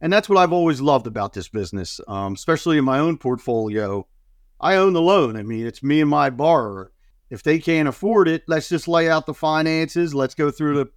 and 0.00 0.12
that's 0.12 0.28
what 0.28 0.38
I've 0.38 0.52
always 0.52 0.80
loved 0.80 1.06
about 1.06 1.32
this 1.32 1.48
business, 1.48 2.00
um, 2.08 2.34
especially 2.34 2.78
in 2.78 2.84
my 2.84 2.98
own 2.98 3.18
portfolio. 3.18 4.06
I 4.60 4.76
own 4.76 4.92
the 4.92 5.02
loan. 5.02 5.36
I 5.36 5.42
mean, 5.42 5.66
it's 5.66 5.82
me 5.82 6.00
and 6.00 6.10
my 6.10 6.30
borrower. 6.30 6.92
If 7.28 7.42
they 7.42 7.58
can't 7.58 7.88
afford 7.88 8.28
it, 8.28 8.42
let's 8.48 8.68
just 8.68 8.88
lay 8.88 9.08
out 9.08 9.26
the 9.26 9.34
finances. 9.34 10.14
Let's 10.14 10.34
go 10.34 10.50
through 10.50 10.76
the, 10.76 10.90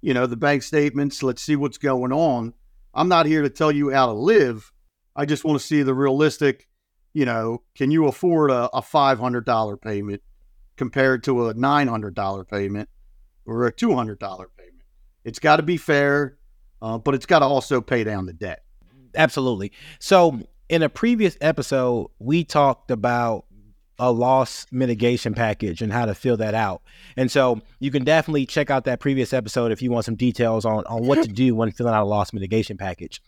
you 0.00 0.12
know, 0.12 0.26
the 0.26 0.36
bank 0.36 0.62
statements. 0.62 1.22
Let's 1.22 1.42
see 1.42 1.56
what's 1.56 1.78
going 1.78 2.12
on. 2.12 2.52
I'm 2.94 3.08
not 3.08 3.26
here 3.26 3.42
to 3.42 3.50
tell 3.50 3.72
you 3.72 3.90
how 3.90 4.06
to 4.06 4.12
live. 4.12 4.72
I 5.14 5.24
just 5.24 5.44
want 5.44 5.60
to 5.60 5.66
see 5.66 5.82
the 5.82 5.94
realistic, 5.94 6.68
you 7.12 7.24
know, 7.24 7.62
can 7.74 7.90
you 7.90 8.06
afford 8.06 8.50
a, 8.50 8.68
a 8.76 8.82
$500 8.82 9.80
payment 9.80 10.22
compared 10.76 11.24
to 11.24 11.48
a 11.48 11.54
$900 11.54 12.48
payment 12.48 12.88
or 13.46 13.66
a 13.66 13.72
$200 13.72 14.18
payment? 14.18 14.82
It's 15.24 15.38
got 15.38 15.56
to 15.56 15.62
be 15.62 15.76
fair, 15.76 16.37
uh, 16.82 16.98
but 16.98 17.14
it's 17.14 17.26
got 17.26 17.40
to 17.40 17.44
also 17.44 17.80
pay 17.80 18.04
down 18.04 18.26
the 18.26 18.32
debt. 18.32 18.64
Absolutely. 19.14 19.72
So, 19.98 20.40
in 20.68 20.82
a 20.82 20.88
previous 20.88 21.36
episode, 21.40 22.10
we 22.18 22.44
talked 22.44 22.90
about 22.90 23.46
a 23.98 24.12
loss 24.12 24.66
mitigation 24.70 25.34
package 25.34 25.82
and 25.82 25.92
how 25.92 26.06
to 26.06 26.14
fill 26.14 26.36
that 26.36 26.54
out. 26.54 26.82
And 27.16 27.30
so 27.30 27.60
you 27.80 27.90
can 27.90 28.04
definitely 28.04 28.46
check 28.46 28.70
out 28.70 28.84
that 28.84 29.00
previous 29.00 29.32
episode 29.32 29.72
if 29.72 29.82
you 29.82 29.90
want 29.90 30.04
some 30.04 30.14
details 30.14 30.64
on, 30.64 30.84
on 30.86 31.06
what 31.06 31.22
to 31.22 31.28
do 31.28 31.54
when 31.56 31.72
filling 31.72 31.94
out 31.94 32.04
a 32.04 32.06
loss 32.06 32.32
mitigation 32.32 32.76
package. 32.76 33.20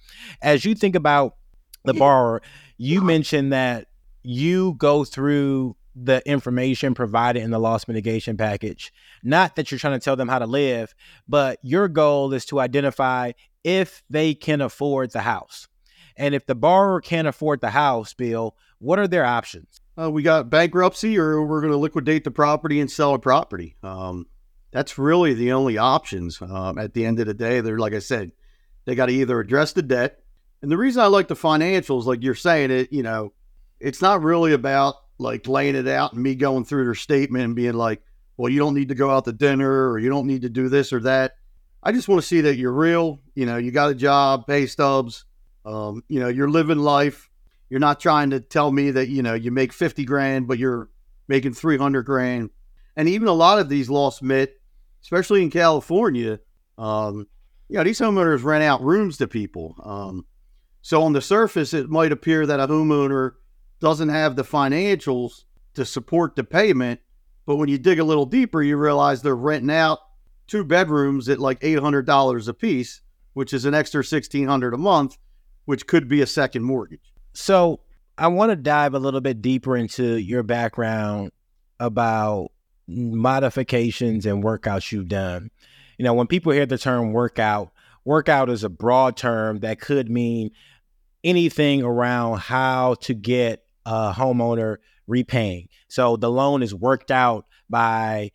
As 0.42 0.64
you 0.64 0.75
think 0.75 0.95
about 0.95 1.37
the 1.85 1.95
borrower, 1.95 2.40
you 2.76 3.00
mentioned 3.00 3.52
that 3.52 3.88
you 4.23 4.75
go 4.75 5.04
through 5.04 5.76
the 5.95 6.23
information 6.29 6.95
provided 6.95 7.43
in 7.43 7.51
the 7.51 7.59
loss 7.59 7.89
mitigation 7.89 8.37
package. 8.37 8.93
Not 9.23 9.57
that 9.57 9.71
you're 9.71 9.79
trying 9.79 9.99
to 9.99 10.05
tell 10.05 10.17
them 10.17 10.29
how 10.29 10.39
to 10.39 10.47
live, 10.47 10.95
but 11.29 11.59
your 11.63 11.89
goal 11.89 12.33
is 12.33 12.45
to 12.47 12.61
identify 12.61 13.33
if 13.65 14.03
they 14.09 14.35
can 14.35 14.61
afford 14.61 15.13
the 15.13 15.23
house. 15.23 15.69
And 16.17 16.35
if 16.35 16.47
the 16.47 16.55
borrower 16.55 17.01
can't 17.01 17.29
afford 17.29 17.61
the 17.61 17.71
house, 17.71 18.15
Bill, 18.15 18.57
what 18.79 18.99
are 18.99 19.09
their 19.09 19.25
options? 19.25 19.81
uh, 20.01 20.11
we 20.11 20.23
got 20.23 20.51
bankruptcy 20.51 21.19
or 21.19 21.45
we're 21.45 21.61
going 21.61 21.73
to 21.73 21.79
liquidate 21.79 22.25
the 22.25 22.31
property 22.31 22.81
and 22.81 22.91
sell 22.91 23.15
a 23.15 23.19
property. 23.19 23.77
Um, 23.83 24.27
that's 24.71 24.99
really 24.99 25.35
the 25.35 25.53
only 25.53 25.79
options. 25.79 26.41
Um, 26.41 26.79
at 26.79 26.95
the 26.95 27.05
end 27.05 27.21
of 27.21 27.27
the 27.27 27.35
day, 27.35 27.61
they're 27.61 27.79
like 27.79 27.95
I 27.95 27.99
said, 27.99 28.33
they 28.85 28.95
got 28.95 29.07
to 29.07 29.13
either 29.13 29.39
address 29.41 29.73
the 29.73 29.83
debt. 29.83 30.23
And 30.63 30.71
the 30.71 30.79
reason 30.79 31.03
I 31.03 31.07
like 31.07 31.29
the 31.29 31.35
financials, 31.35 32.05
like 32.05 32.23
you're 32.23 32.35
saying 32.35 32.71
it, 32.71 32.93
you 32.93 33.03
know, 33.03 33.33
it's 33.79 34.03
not 34.03 34.23
really 34.23 34.53
about 34.53 34.95
like 35.21 35.47
laying 35.47 35.77
it 35.77 35.87
out 35.87 36.12
and 36.12 36.23
me 36.23 36.35
going 36.35 36.65
through 36.65 36.85
their 36.85 36.95
statement 36.95 37.45
and 37.45 37.57
being 37.57 37.75
like, 37.75 38.03
well, 38.37 38.50
you 38.50 38.59
don't 38.59 38.75
need 38.75 38.89
to 38.89 38.95
go 38.95 39.11
out 39.11 39.25
to 39.27 39.33
dinner 39.33 39.91
or 39.91 39.99
you 39.99 40.09
don't 40.09 40.27
need 40.27 40.43
to 40.43 40.49
do 40.49 40.69
this 40.69 40.93
or 40.93 41.00
that. 41.00 41.35
I 41.83 41.93
just 41.93 42.09
want 42.09 42.21
to 42.21 42.27
see 42.27 42.43
that 42.43 42.57
you're 42.57 42.73
real. 42.73 43.21
You 43.35 43.47
know, 43.47 43.56
you 43.56 43.71
got 43.71 43.91
a 43.91 43.95
job, 43.95 44.47
pay 44.47 44.67
stubs. 44.67 45.25
Um, 45.65 46.02
you 46.09 46.21
know, 46.21 46.28
you're 46.28 46.49
living 46.49 46.78
life 46.78 47.30
you're 47.71 47.80
not 47.80 48.00
trying 48.00 48.30
to 48.30 48.41
tell 48.41 48.71
me 48.71 48.91
that, 48.91 49.09
you 49.09 49.23
know, 49.23 49.35
you 49.35 49.52
make 49.52 49.73
50 49.73 50.04
grand, 50.04 50.49
but 50.49 50.59
you're 50.59 50.91
making 51.28 51.54
300 51.54 52.02
grand. 52.02 52.50
And 52.97 53.09
even 53.09 53.28
a 53.28 53.33
lot 53.33 53.61
of 53.61 53.69
these 53.69 53.89
loss 53.89 54.21
mit, 54.21 54.61
especially 55.02 55.43
in 55.43 55.50
California, 55.50 56.41
um, 56.76 57.28
you 57.69 57.76
know, 57.76 57.85
these 57.85 58.00
homeowners 58.00 58.43
rent 58.43 58.65
out 58.65 58.83
rooms 58.83 59.19
to 59.19 59.28
people. 59.28 59.76
Um, 59.83 60.26
so 60.83 61.02
on 61.04 61.13
the 61.13 61.23
surface, 61.23 61.73
it 61.73 61.89
might 61.89 62.11
appear 62.11 62.45
that 62.45 62.59
a 62.59 62.67
homeowner 62.67 63.35
doesn't 63.80 64.10
have 64.10 64.36
the 64.36 64.45
financials 64.45 65.45
to 65.75 65.84
support 65.84 66.36
the 66.36 66.45
payment. 66.45 67.00
But 67.47 67.56
when 67.56 67.69
you 67.69 67.78
dig 67.78 67.99
a 67.99 68.04
little 68.04 68.26
deeper, 68.26 68.62
you 68.62 68.76
realize 68.76 69.23
they're 69.23 69.34
renting 69.34 69.71
out 69.71 69.99
two 70.47 70.64
bedrooms 70.64 71.28
at 71.28 71.38
like 71.38 71.60
$800 71.60 72.49
a 72.49 72.54
piece, 72.54 73.00
which 73.32 73.52
is 73.52 73.64
an 73.64 73.75
extra 73.75 74.00
1600 74.00 74.75
a 74.75 74.78
month, 74.78 75.16
which 75.64 75.86
could 75.86 76.08
be 76.08 76.21
a 76.21 76.26
second 76.26 76.62
mortgage. 76.62 77.12
So 77.32 77.80
I 78.19 78.28
want 78.28 78.50
to 78.50 78.56
dive 78.56 78.95
a 78.95 78.99
little 78.99 79.21
bit 79.21 79.40
deeper 79.40 79.76
into 79.76 80.16
your 80.16 80.43
background 80.43 81.32
about 81.78 82.50
modifications 82.86 84.26
and 84.26 84.45
workouts 84.45 84.93
you've 84.93 85.08
done. 85.08 85.50
You 85.97 86.04
know, 86.04 86.14
when 86.14 86.26
people 86.26 86.52
hear 86.52 86.66
the 86.66 86.78
term 86.78 87.12
workout, 87.12 87.71
workout 88.04 88.50
is 88.50 88.64
a 88.64 88.69
broad 88.69 89.16
term 89.16 89.60
that 89.60 89.80
could 89.80 90.10
mean 90.10 90.50
anything 91.23 91.82
around 91.82 92.38
how 92.38 92.95
to 93.02 93.14
get 93.14 93.64
a 93.86 94.12
homeowner 94.12 94.76
repaying. 95.06 95.69
So 95.88 96.16
the 96.16 96.30
loan 96.30 96.62
is 96.62 96.75
worked 96.75 97.10
out 97.10 97.47
by 97.69 98.30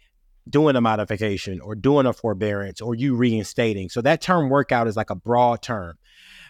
doing 0.47 0.75
a 0.75 0.81
modification 0.81 1.59
or 1.61 1.75
doing 1.75 2.05
a 2.05 2.13
forbearance 2.13 2.81
or 2.81 2.95
you 2.95 3.15
reinstating. 3.15 3.89
So 3.89 4.01
that 4.01 4.21
term 4.21 4.49
workout 4.49 4.87
is 4.87 4.95
like 4.95 5.09
a 5.09 5.15
broad 5.15 5.61
term. 5.61 5.97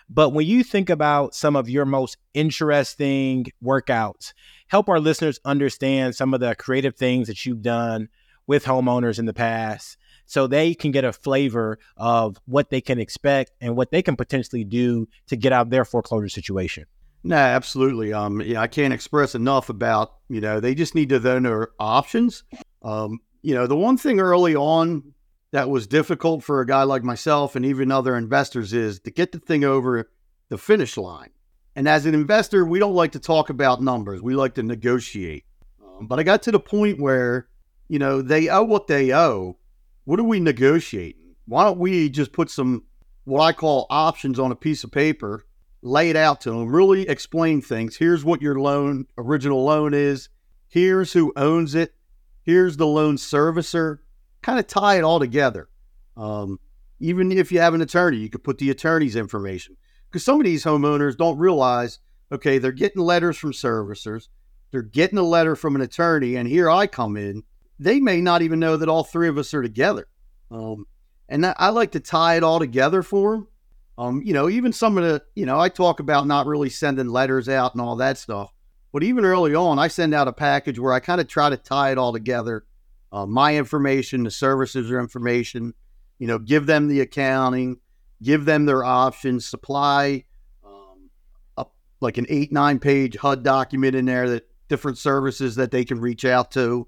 But 0.09 0.29
when 0.31 0.45
you 0.45 0.63
think 0.63 0.89
about 0.89 1.33
some 1.33 1.55
of 1.55 1.69
your 1.69 1.85
most 1.85 2.17
interesting 2.33 3.47
workouts, 3.63 4.33
help 4.67 4.89
our 4.89 4.99
listeners 4.99 5.39
understand 5.45 6.15
some 6.15 6.33
of 6.33 6.39
the 6.39 6.55
creative 6.55 6.95
things 6.95 7.27
that 7.27 7.45
you've 7.45 7.61
done 7.61 8.09
with 8.47 8.65
homeowners 8.65 9.17
in 9.17 9.25
the 9.25 9.33
past 9.33 9.97
so 10.27 10.45
they 10.45 10.73
can 10.73 10.91
get 10.91 11.05
a 11.05 11.13
flavor 11.13 11.79
of 11.97 12.37
what 12.45 12.69
they 12.69 12.81
can 12.81 12.99
expect 12.99 13.51
and 13.61 13.75
what 13.75 13.91
they 13.91 14.01
can 14.01 14.15
potentially 14.15 14.63
do 14.63 15.07
to 15.27 15.35
get 15.35 15.53
out 15.53 15.63
of 15.63 15.69
their 15.69 15.85
foreclosure 15.85 16.29
situation. 16.29 16.85
No, 17.25 17.37
absolutely. 17.37 18.13
Um, 18.13 18.39
yeah, 18.39 18.61
I 18.61 18.67
can't 18.67 18.93
express 18.93 19.33
enough 19.33 19.69
about 19.69 20.13
you 20.29 20.39
know 20.39 20.59
they 20.59 20.75
just 20.75 20.93
need 20.93 21.09
to 21.09 21.19
know 21.19 21.39
their 21.39 21.69
options. 21.79 22.43
Um, 22.83 23.19
you 23.41 23.55
know, 23.55 23.65
the 23.65 23.75
one 23.75 23.97
thing 23.97 24.19
early 24.19 24.55
on 24.55 25.15
that 25.51 25.67
was 25.67 25.87
difficult 25.87 26.43
for 26.43 26.61
a 26.61 26.67
guy 26.67 26.83
like 26.83 27.03
myself 27.03 27.55
and 27.55 27.65
even 27.65 27.91
other 27.91 28.15
investors 28.15 28.73
is 28.73 28.99
to 28.99 29.11
get 29.11 29.31
the 29.31 29.39
thing 29.39 29.63
over 29.63 30.11
the 30.49 30.57
finish 30.59 30.97
line. 30.97 31.31
And 31.75 31.89
as 31.89 32.05
an 32.05 32.13
investor, 32.13 32.63
we 32.63 32.77
don't 32.77 32.93
like 32.93 33.13
to 33.13 33.19
talk 33.19 33.49
about 33.49 33.81
numbers. 33.81 34.21
We 34.21 34.35
like 34.35 34.53
to 34.55 34.63
negotiate. 34.63 35.45
Um, 35.83 36.05
but 36.05 36.19
I 36.19 36.23
got 36.23 36.43
to 36.43 36.51
the 36.51 36.59
point 36.59 37.01
where, 37.01 37.47
you 37.87 37.97
know, 37.97 38.21
they 38.21 38.49
owe 38.49 38.63
what 38.63 38.85
they 38.85 39.11
owe. 39.11 39.57
What 40.03 40.19
are 40.19 40.23
we 40.23 40.39
negotiating? 40.39 41.35
Why 41.47 41.63
don't 41.63 41.79
we 41.79 42.07
just 42.09 42.33
put 42.33 42.51
some 42.51 42.83
what 43.23 43.41
I 43.41 43.51
call 43.51 43.87
options 43.89 44.37
on 44.37 44.51
a 44.51 44.55
piece 44.55 44.83
of 44.83 44.91
paper, 44.91 45.44
lay 45.85 46.09
it 46.09 46.15
out 46.15 46.41
to 46.41 46.49
them, 46.49 46.67
really 46.67 47.07
explain 47.07 47.61
things. 47.61 47.97
Here's 47.97 48.25
what 48.25 48.41
your 48.41 48.59
loan, 48.59 49.05
original 49.17 49.63
loan 49.63 49.93
is. 49.93 50.29
Here's 50.67 51.13
who 51.13 51.31
owns 51.35 51.75
it. 51.75 51.93
Here's 52.41 52.77
the 52.77 52.87
loan 52.87 53.17
servicer 53.17 53.99
kind 54.41 54.59
of 54.59 54.67
tie 54.67 54.97
it 54.97 55.03
all 55.03 55.19
together. 55.19 55.69
Um, 56.15 56.59
even 56.99 57.31
if 57.31 57.51
you 57.51 57.59
have 57.59 57.73
an 57.73 57.81
attorney, 57.81 58.17
you 58.17 58.29
could 58.29 58.43
put 58.43 58.59
the 58.59 58.69
attorney's 58.69 59.15
information 59.15 59.75
because 60.07 60.23
some 60.23 60.39
of 60.39 60.45
these 60.45 60.63
homeowners 60.63 61.17
don't 61.17 61.37
realize, 61.37 61.99
okay, 62.31 62.57
they're 62.57 62.71
getting 62.71 63.01
letters 63.01 63.37
from 63.37 63.53
servicers, 63.53 64.27
they're 64.71 64.83
getting 64.83 65.17
a 65.17 65.23
letter 65.23 65.55
from 65.55 65.75
an 65.75 65.81
attorney, 65.81 66.35
and 66.35 66.47
here 66.47 66.69
I 66.69 66.87
come 66.87 67.17
in. 67.17 67.43
They 67.79 67.99
may 67.99 68.21
not 68.21 68.41
even 68.41 68.59
know 68.59 68.77
that 68.77 68.89
all 68.89 69.03
three 69.03 69.27
of 69.27 69.37
us 69.37 69.53
are 69.53 69.61
together. 69.61 70.07
Um, 70.49 70.85
and 71.27 71.45
I 71.45 71.69
like 71.69 71.91
to 71.93 71.99
tie 71.99 72.37
it 72.37 72.43
all 72.43 72.59
together 72.59 73.01
for 73.01 73.33
them. 73.33 73.47
Um, 73.97 74.21
you 74.23 74.33
know, 74.33 74.49
even 74.49 74.73
some 74.73 74.97
of 74.97 75.03
the, 75.03 75.23
you 75.35 75.45
know, 75.45 75.59
I 75.59 75.69
talk 75.69 75.99
about 75.99 76.27
not 76.27 76.47
really 76.47 76.69
sending 76.69 77.07
letters 77.07 77.47
out 77.47 77.73
and 77.73 77.81
all 77.81 77.95
that 77.97 78.17
stuff. 78.17 78.51
But 78.91 79.03
even 79.03 79.25
early 79.25 79.55
on, 79.55 79.79
I 79.79 79.87
send 79.87 80.13
out 80.13 80.27
a 80.27 80.33
package 80.33 80.79
where 80.79 80.93
I 80.93 80.99
kind 80.99 81.19
of 81.21 81.27
try 81.27 81.49
to 81.49 81.57
tie 81.57 81.91
it 81.91 81.97
all 81.97 82.13
together 82.13 82.65
uh, 83.11 83.25
my 83.25 83.55
information, 83.55 84.23
the 84.23 84.31
services 84.31 84.91
or 84.91 84.99
information, 84.99 85.73
you 86.19 86.27
know, 86.27 86.37
give 86.37 86.65
them 86.65 86.89
the 86.89 86.99
accounting, 86.99 87.77
give 88.21 88.43
them 88.43 88.65
their 88.65 88.83
options, 88.83 89.45
supply 89.45 90.25
um, 90.65 91.09
a, 91.57 91.65
like 92.01 92.17
an 92.17 92.25
eight, 92.27 92.51
nine 92.51 92.77
page 92.77 93.15
HUD 93.15 93.41
document 93.43 93.95
in 93.95 94.03
there 94.03 94.29
that 94.29 94.47
different 94.67 94.97
services 94.97 95.55
that 95.55 95.71
they 95.71 95.85
can 95.85 96.01
reach 96.01 96.25
out 96.25 96.51
to. 96.51 96.87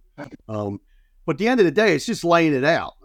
Um, 0.50 0.82
but 1.26 1.36
at 1.36 1.38
the 1.38 1.48
end 1.48 1.62
of 1.62 1.66
the 1.66 1.72
day, 1.72 1.96
it's 1.96 2.06
just 2.06 2.26
laying 2.26 2.54
it 2.54 2.66
out. 2.66 2.96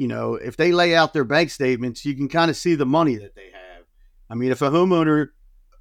You 0.00 0.08
know, 0.08 0.36
if 0.36 0.56
they 0.56 0.72
lay 0.72 0.94
out 0.94 1.12
their 1.12 1.24
bank 1.24 1.50
statements, 1.50 2.06
you 2.06 2.14
can 2.14 2.26
kind 2.26 2.50
of 2.50 2.56
see 2.56 2.74
the 2.74 2.86
money 2.86 3.16
that 3.16 3.34
they 3.34 3.50
have. 3.52 3.84
I 4.30 4.34
mean, 4.34 4.50
if 4.50 4.62
a 4.62 4.70
homeowner 4.70 5.26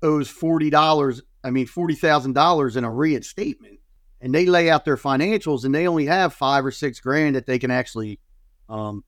owes 0.04 0.30
$40, 0.30 1.22
I 1.42 1.52
mean, 1.52 1.66
$40,000 1.66 2.76
in 2.76 2.84
a 2.84 2.92
reinstatement, 2.92 3.80
and 4.20 4.36
they 4.36 4.46
lay 4.46 4.70
out 4.70 4.84
their 4.84 4.98
financials 4.98 5.64
and 5.64 5.74
they 5.74 5.88
only 5.88 6.06
have 6.08 6.34
five 6.34 6.66
or 6.66 6.72
six 6.72 7.00
grand 7.00 7.38
that 7.38 7.46
they 7.46 7.58
can 7.60 7.72
actually 7.72 8.20
um, 8.68 9.06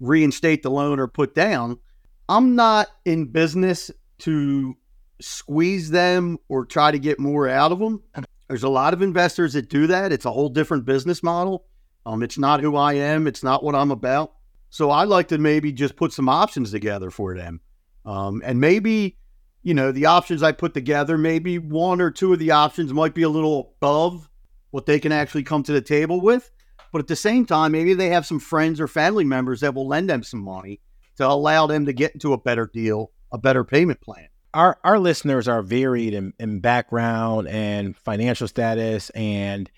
reinstate 0.00 0.64
the 0.64 0.72
loan 0.72 0.98
or 0.98 1.06
put 1.06 1.36
down. 1.36 1.78
I'm 2.28 2.56
not 2.56 2.88
in 3.04 3.26
business 3.26 3.92
to 4.22 4.76
squeeze 5.20 5.88
them 5.88 6.36
or 6.48 6.66
try 6.66 6.90
to 6.90 6.98
get 6.98 7.20
more 7.20 7.48
out 7.48 7.70
of 7.70 7.78
them. 7.78 8.02
There's 8.48 8.64
a 8.64 8.68
lot 8.68 8.92
of 8.92 9.02
investors 9.02 9.52
that 9.52 9.68
do 9.68 9.86
that. 9.86 10.10
It's 10.10 10.24
a 10.24 10.32
whole 10.32 10.48
different 10.48 10.84
business 10.84 11.22
model. 11.22 11.64
Um, 12.04 12.24
it's 12.24 12.38
not 12.38 12.60
who 12.60 12.74
I 12.74 12.94
am. 12.94 13.28
It's 13.28 13.44
not 13.44 13.62
what 13.62 13.76
I'm 13.76 13.92
about. 13.92 14.32
So 14.70 14.90
I'd 14.90 15.08
like 15.08 15.28
to 15.28 15.38
maybe 15.38 15.72
just 15.72 15.96
put 15.96 16.12
some 16.12 16.28
options 16.28 16.70
together 16.70 17.10
for 17.10 17.36
them. 17.36 17.60
Um, 18.04 18.42
and 18.44 18.60
maybe, 18.60 19.16
you 19.62 19.74
know, 19.74 19.92
the 19.92 20.06
options 20.06 20.42
I 20.42 20.52
put 20.52 20.74
together, 20.74 21.18
maybe 21.18 21.58
one 21.58 22.00
or 22.00 22.10
two 22.10 22.32
of 22.32 22.38
the 22.38 22.50
options 22.50 22.92
might 22.92 23.14
be 23.14 23.22
a 23.22 23.28
little 23.28 23.74
above 23.78 24.28
what 24.70 24.86
they 24.86 25.00
can 25.00 25.12
actually 25.12 25.42
come 25.42 25.62
to 25.64 25.72
the 25.72 25.80
table 25.80 26.20
with. 26.20 26.50
But 26.92 27.00
at 27.00 27.06
the 27.06 27.16
same 27.16 27.44
time, 27.44 27.72
maybe 27.72 27.94
they 27.94 28.08
have 28.10 28.26
some 28.26 28.40
friends 28.40 28.80
or 28.80 28.88
family 28.88 29.24
members 29.24 29.60
that 29.60 29.74
will 29.74 29.86
lend 29.86 30.08
them 30.08 30.22
some 30.22 30.40
money 30.40 30.80
to 31.16 31.26
allow 31.26 31.66
them 31.66 31.86
to 31.86 31.92
get 31.92 32.12
into 32.12 32.32
a 32.32 32.38
better 32.38 32.66
deal, 32.72 33.10
a 33.32 33.38
better 33.38 33.64
payment 33.64 34.00
plan 34.00 34.28
our 34.54 34.78
our 34.82 34.98
listeners 34.98 35.48
are 35.48 35.62
varied 35.62 36.14
in, 36.14 36.32
in 36.38 36.60
background 36.60 37.48
and 37.48 37.96
financial 37.96 38.48
status 38.48 39.10
and 39.10 39.70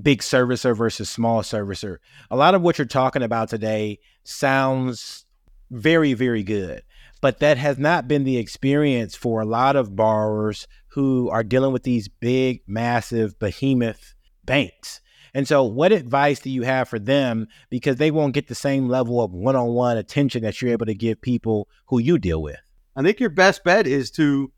big 0.00 0.20
servicer 0.20 0.76
versus 0.76 1.08
small 1.08 1.42
servicer. 1.42 1.98
A 2.30 2.36
lot 2.36 2.54
of 2.54 2.62
what 2.62 2.78
you're 2.78 2.86
talking 2.86 3.22
about 3.22 3.48
today 3.48 3.98
sounds 4.24 5.24
very, 5.70 6.14
very 6.14 6.42
good. 6.42 6.82
But 7.20 7.40
that 7.40 7.56
has 7.56 7.78
not 7.78 8.06
been 8.06 8.24
the 8.24 8.36
experience 8.36 9.14
for 9.14 9.40
a 9.40 9.46
lot 9.46 9.76
of 9.76 9.96
borrowers 9.96 10.66
who 10.88 11.30
are 11.30 11.42
dealing 11.42 11.72
with 11.72 11.82
these 11.82 12.08
big, 12.08 12.62
massive, 12.66 13.38
behemoth 13.38 14.14
banks. 14.44 15.00
And 15.32 15.48
so, 15.48 15.64
what 15.64 15.90
advice 15.90 16.38
do 16.40 16.50
you 16.50 16.62
have 16.62 16.88
for 16.88 16.98
them? 16.98 17.48
Because 17.70 17.96
they 17.96 18.10
won't 18.10 18.34
get 18.34 18.46
the 18.46 18.54
same 18.54 18.88
level 18.88 19.22
of 19.22 19.32
one 19.32 19.56
on 19.56 19.68
one 19.68 19.96
attention 19.96 20.42
that 20.42 20.60
you're 20.60 20.70
able 20.70 20.86
to 20.86 20.94
give 20.94 21.20
people 21.20 21.68
who 21.86 21.98
you 21.98 22.18
deal 22.18 22.40
with. 22.40 22.60
I 22.94 23.02
think 23.02 23.18
your 23.18 23.30
best 23.30 23.64
bet 23.64 23.86
is 23.86 24.10
to 24.12 24.52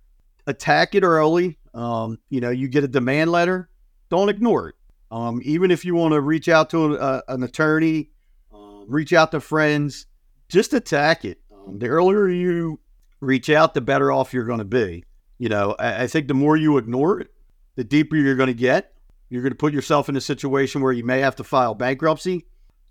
attack 0.46 0.94
it 0.94 1.02
early. 1.02 1.58
Um, 1.72 2.18
you 2.28 2.40
know, 2.40 2.50
you 2.50 2.68
get 2.68 2.84
a 2.84 2.88
demand 2.88 3.32
letter, 3.32 3.70
don't 4.10 4.28
ignore 4.28 4.70
it. 4.70 4.74
Um, 5.16 5.40
even 5.44 5.70
if 5.70 5.86
you 5.86 5.94
want 5.94 6.12
to 6.12 6.20
reach 6.20 6.46
out 6.46 6.68
to 6.70 6.94
a, 6.96 7.22
an 7.28 7.42
attorney, 7.42 8.10
uh, 8.52 8.84
reach 8.86 9.14
out 9.14 9.30
to 9.30 9.40
friends, 9.40 10.04
just 10.50 10.74
attack 10.74 11.24
it. 11.24 11.40
Um, 11.50 11.78
the 11.78 11.88
earlier 11.88 12.28
you 12.28 12.80
reach 13.20 13.48
out, 13.48 13.72
the 13.72 13.80
better 13.80 14.12
off 14.12 14.34
you're 14.34 14.44
going 14.44 14.58
to 14.58 14.66
be. 14.66 15.04
You 15.38 15.48
know, 15.48 15.74
I, 15.78 16.02
I 16.02 16.06
think 16.06 16.28
the 16.28 16.34
more 16.34 16.54
you 16.54 16.76
ignore 16.76 17.18
it, 17.20 17.30
the 17.76 17.84
deeper 17.84 18.16
you're 18.16 18.36
going 18.36 18.48
to 18.48 18.52
get. 18.54 18.92
You're 19.30 19.40
going 19.40 19.52
to 19.52 19.58
put 19.58 19.72
yourself 19.72 20.10
in 20.10 20.16
a 20.16 20.20
situation 20.20 20.82
where 20.82 20.92
you 20.92 21.04
may 21.04 21.20
have 21.20 21.36
to 21.36 21.44
file 21.44 21.74
bankruptcy. 21.74 22.44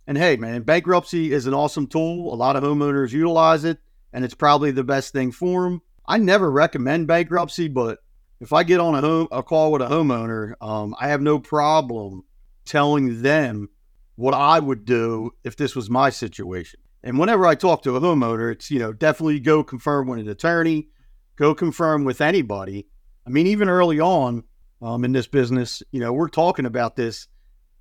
And 0.07 0.17
hey, 0.17 0.35
man, 0.35 0.63
bankruptcy 0.63 1.31
is 1.31 1.45
an 1.45 1.53
awesome 1.53 1.85
tool. 1.85 2.33
A 2.33 2.35
lot 2.35 2.55
of 2.55 2.63
homeowners 2.63 3.11
utilize 3.11 3.65
it 3.65 3.77
and 4.11 4.25
it's 4.25 4.33
probably 4.33 4.71
the 4.71 4.83
best 4.83 5.13
thing 5.13 5.31
for 5.31 5.65
them. 5.65 5.83
I 6.07 6.17
never 6.17 6.49
recommend 6.49 7.05
bankruptcy, 7.05 7.67
but 7.67 7.99
if 8.39 8.53
I 8.53 8.63
get 8.63 8.79
on 8.79 8.95
a 8.95 9.01
home 9.01 9.27
a 9.31 9.43
call 9.43 9.71
with 9.71 9.81
a 9.81 9.87
homeowner, 9.87 10.53
um, 10.61 10.95
I 10.99 11.09
have 11.09 11.21
no 11.21 11.39
problem 11.39 12.23
telling 12.65 13.21
them 13.21 13.69
what 14.15 14.33
I 14.33 14.59
would 14.59 14.85
do 14.85 15.31
if 15.43 15.55
this 15.55 15.75
was 15.75 15.89
my 15.89 16.09
situation. 16.09 16.79
And 17.03 17.19
whenever 17.19 17.45
I 17.45 17.55
talk 17.55 17.83
to 17.83 17.95
a 17.95 18.01
homeowner, 18.01 18.51
it's 18.51 18.71
you 18.71 18.79
know 18.79 18.93
definitely 18.93 19.39
go 19.39 19.63
confirm 19.63 20.07
with 20.07 20.19
an 20.19 20.29
attorney, 20.29 20.89
go 21.35 21.53
confirm 21.53 22.03
with 22.03 22.21
anybody. 22.21 22.87
I 23.25 23.29
mean, 23.29 23.47
even 23.47 23.69
early 23.69 23.99
on 23.99 24.43
um, 24.81 25.03
in 25.03 25.11
this 25.11 25.27
business, 25.27 25.81
you 25.91 25.99
know, 25.99 26.13
we're 26.13 26.29
talking 26.29 26.65
about 26.65 26.95
this. 26.95 27.27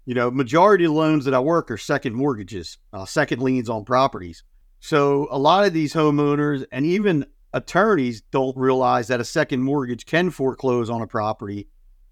You 0.07 0.15
know, 0.15 0.31
majority 0.31 0.85
of 0.85 0.93
loans 0.93 1.25
that 1.25 1.33
I 1.33 1.41
work 1.41 1.71
are 1.71 1.79
second 1.79 2.15
mortgages, 2.15 2.77
uh, 2.93 3.07
second 3.07 3.41
liens 3.41 3.71
on 3.71 3.87
properties. 3.87 4.45
So 4.81 5.29
a 5.31 5.39
lot 5.39 5.65
of 5.65 5.73
these 5.73 5.95
homeowners 5.95 6.67
and 6.71 6.85
even 6.85 7.25
attorneys 7.55 8.21
don't 8.21 8.57
realize 8.57 9.09
that 9.09 9.21
a 9.21 9.25
second 9.25 9.63
mortgage 9.63 10.05
can 10.05 10.29
foreclose 10.29 10.91
on 10.91 11.01
a 11.01 11.07
property, 11.07 11.69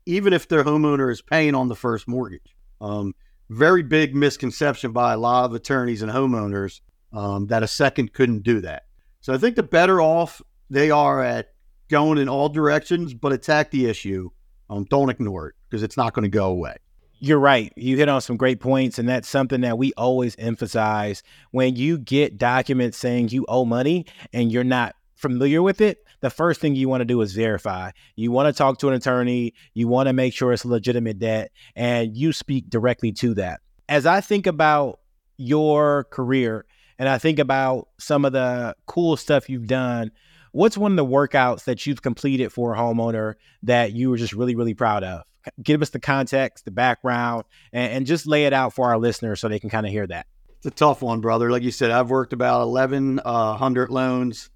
even 0.07 0.33
if 0.33 0.48
their 0.48 0.64
homeowner 0.64 1.11
is 1.11 1.20
paying 1.20 1.55
on 1.55 1.68
the 1.68 1.76
first 1.76 2.09
mortgage. 2.09 2.57
Um, 2.81 3.14
very 3.50 3.83
big 3.83 4.14
misconception 4.14 4.92
by 4.92 5.12
a 5.12 5.18
lot 5.18 5.44
of 5.44 5.55
attorneys 5.55 6.00
and 6.00 6.11
homeowners 6.11 6.81
um, 7.12 7.48
that 7.48 7.62
a 7.62 7.68
second 7.68 8.14
couldn't 8.14 8.44
do 8.44 8.61
that. 8.61 8.85
So 9.20 9.35
I 9.35 9.38
think 9.38 9.57
the 9.57 9.62
better 9.62 10.00
off 10.00 10.40
they 10.70 10.90
are 10.90 11.22
at 11.22 11.48
going 11.88 12.18
in 12.18 12.28
all 12.28 12.48
directions, 12.48 13.12
but 13.12 13.33
attack 13.33 13.70
the 13.70 13.87
issue. 13.87 14.31
Um, 14.70 14.85
don't 14.85 15.11
ignore 15.11 15.48
it 15.48 15.55
because 15.68 15.83
it's 15.83 15.96
not 15.96 16.14
going 16.14 16.22
to 16.22 16.31
go 16.31 16.46
away 16.46 16.76
you're 17.24 17.38
right. 17.38 17.72
You 17.76 17.96
hit 17.96 18.09
on 18.09 18.20
some 18.20 18.37
great 18.37 18.59
points, 18.59 18.98
and 18.98 19.09
that's 19.09 19.28
something 19.28 19.61
that 19.61 19.78
we 19.78 19.92
always 19.96 20.35
emphasize. 20.40 21.22
When 21.52 21.76
you 21.76 21.96
get 21.96 22.37
documents 22.37 22.98
saying 22.98 23.28
you 23.28 23.46
owe 23.48 23.64
money 23.64 24.07
and 24.33 24.50
you're 24.50 24.64
not 24.64 24.96
familiar 25.23 25.63
with 25.63 25.81
it, 25.81 26.05
the 26.21 26.31
first 26.31 26.61
thing 26.61 26.75
you 26.75 26.89
want 26.89 27.01
to 27.01 27.07
do 27.07 27.21
is 27.23 27.33
verify. 27.33 27.93
You 28.17 28.31
want 28.31 28.55
to 28.55 28.59
talk 28.59 28.79
to 28.79 28.89
an 28.89 28.95
attorney, 28.95 29.55
you 29.73 29.89
want 29.89 30.09
to 30.09 30.13
make 30.13 30.35
sure 30.35 30.53
it's 30.53 30.65
legitimate 30.65 31.19
debt, 31.19 31.53
and 31.75 32.17
you 32.17 32.33
speak 32.33 32.69
directly 32.69 33.13
to 33.13 33.35
that. 33.35 33.61
As 33.89 34.05
I 34.05 34.21
think 34.21 34.47
about 34.47 35.01
your 35.37 36.05
career 36.05 36.67
and 36.99 37.09
I 37.09 37.19
think 37.19 37.39
about 37.39 37.89
some 37.99 38.25
of 38.25 38.33
the 38.33 38.77
cool 38.87 39.17
stuff 39.17 39.49
you've 39.49 39.67
done, 39.67 40.11
what's 40.51 40.77
one 40.77 40.93
of 40.93 40.97
the 40.97 41.07
workouts 41.07 41.65
that 41.65 41.87
you've 41.87 42.03
completed 42.03 42.53
for 42.53 42.75
a 42.75 42.77
homeowner 42.77 43.35
that 43.63 43.93
you 43.93 44.11
were 44.11 44.19
just 44.19 44.35
really, 44.35 44.55
really 44.55 44.75
proud 44.75 45.05
of? 45.05 45.23
give 45.63 45.83
us 45.83 45.91
the 45.91 45.99
context, 46.01 46.65
the 46.65 46.71
background, 46.71 47.45
and, 47.73 47.93
and 47.93 48.07
just 48.07 48.27
lay 48.27 48.45
it 48.45 48.53
out 48.53 48.73
for 48.73 48.89
our 48.89 48.99
listeners 48.99 49.41
so 49.41 49.49
they 49.49 49.59
can 49.59 49.71
kind 49.71 49.87
of 49.87 49.93
hear 49.93 50.07
that. 50.07 50.27
It's 50.59 50.67
a 50.67 50.71
tough 50.71 51.03
one, 51.03 51.21
brother. 51.21 51.51
Like 51.51 51.65
you 51.65 51.73
said, 51.73 51.91
I've 51.91 52.11
worked 52.11 52.33
about 52.33 52.69
1,100 52.69 53.91
uh, 53.91 53.93
loans. 53.93 54.51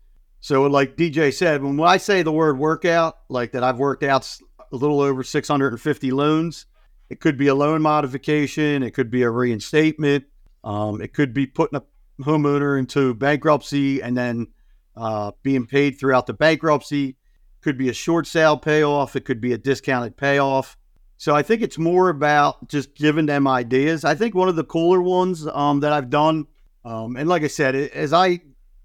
So, 0.47 0.63
like 0.63 0.97
DJ 0.97 1.35
said, 1.35 1.61
when 1.61 1.81
I 1.81 1.97
say 1.97 2.23
the 2.23 2.31
word 2.31 2.57
workout, 2.57 3.19
like 3.29 3.51
that, 3.51 3.65
I've 3.65 3.81
worked 3.81 4.05
out 4.05 4.33
a 4.71 4.77
little 4.77 5.01
over 5.01 5.25
650 5.25 6.13
loans. 6.13 6.67
It 7.11 7.19
could 7.19 7.37
be 7.37 7.49
a 7.49 7.55
loan 7.57 7.83
modification, 7.83 8.85
it 8.85 8.93
could 8.93 9.11
be 9.11 9.23
a 9.23 9.29
reinstatement, 9.29 10.27
um, 10.63 11.01
it 11.01 11.13
could 11.13 11.35
be 11.35 11.49
putting 11.49 11.81
a 11.81 12.23
homeowner 12.23 12.79
into 12.79 13.13
bankruptcy 13.13 14.01
and 14.01 14.17
then 14.17 14.47
uh, 14.95 15.33
being 15.43 15.67
paid 15.67 15.99
throughout 15.99 16.29
the 16.29 16.33
bankruptcy 16.33 17.17
could 17.61 17.77
be 17.77 17.89
a 17.89 17.93
short 17.93 18.29
sale 18.29 18.57
payoff, 18.57 19.17
it 19.17 19.25
could 19.25 19.41
be 19.41 19.53
a 19.53 19.59
discounted 19.59 20.17
payoff. 20.17 20.77
So 21.17 21.35
I 21.35 21.43
think 21.43 21.61
it's 21.61 21.77
more 21.77 22.09
about 22.09 22.69
just 22.69 22.95
giving 22.95 23.27
them 23.27 23.49
ideas. 23.49 24.05
I 24.05 24.15
think 24.15 24.37
one 24.37 24.49
of 24.49 24.55
the 24.55 24.63
cooler 24.63 25.03
ones 25.03 25.45
um, 25.49 25.81
that 25.81 25.93
I've 25.93 26.09
done, 26.09 26.47
um, 26.85 27.17
and 27.17 27.29
like 27.29 27.43
I 27.43 27.49
said, 27.49 27.75
as 27.75 28.13
I 28.13 28.43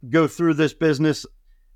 go 0.10 0.28
through 0.28 0.56
this 0.56 0.74
business, 0.74 1.24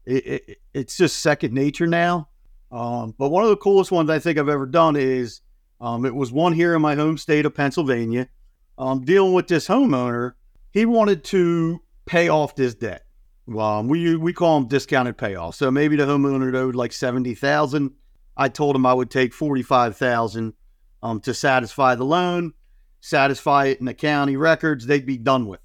it, 0.06 0.26
it, 0.26 0.62
it's 0.74 0.98
just 0.98 1.20
second 1.20 1.54
nature 1.54 1.88
now. 1.88 2.30
Um, 2.72 3.13
but 3.18 3.30
one 3.30 3.44
of 3.44 3.50
the 3.50 3.58
coolest 3.58 3.91
ones 3.91 4.10
I 4.10 4.20
think 4.20 4.38
I've 4.38 4.50
ever 4.50 4.65
done 4.65 4.96
is 4.96 5.41
um, 5.80 6.06
it 6.06 6.15
was 6.15 6.32
one 6.32 6.54
here 6.54 6.76
in 6.76 6.82
my 6.82 6.96
home 6.96 7.18
state 7.18 7.46
of 7.46 7.54
Pennsylvania. 7.54 8.28
Um, 8.78 9.04
dealing 9.04 9.34
with 9.34 9.48
this 9.48 9.68
homeowner, 9.68 10.34
he 10.72 10.86
wanted 10.86 11.24
to 11.26 11.82
pay 12.06 12.28
off 12.28 12.56
this 12.56 12.76
debt. 12.76 13.06
Um, 13.48 13.88
we 13.88 14.15
we 14.15 14.34
call 14.34 14.60
them 14.60 14.68
discounted 14.68 15.18
payoff. 15.18 15.56
So 15.56 15.70
maybe 15.70 15.96
the 15.96 16.06
homeowner 16.06 16.54
owed 16.56 16.76
like 16.76 16.91
seventy 16.91 17.36
thousand. 17.36 17.91
I 18.36 18.50
told 18.50 18.76
him 18.76 18.86
I 18.86 18.94
would 18.94 19.12
take 19.12 19.34
forty 19.34 19.62
five 19.62 19.96
thousand 19.96 20.54
um, 21.04 21.20
to 21.22 21.34
satisfy 21.34 21.96
the 21.96 22.04
loan, 22.04 22.54
satisfy 23.00 23.65
it 23.65 23.80
in 23.80 23.86
the 23.86 23.94
county 23.94 24.36
records. 24.36 24.86
They'd 24.88 25.06
be 25.06 25.18
done 25.18 25.48
with 25.48 25.64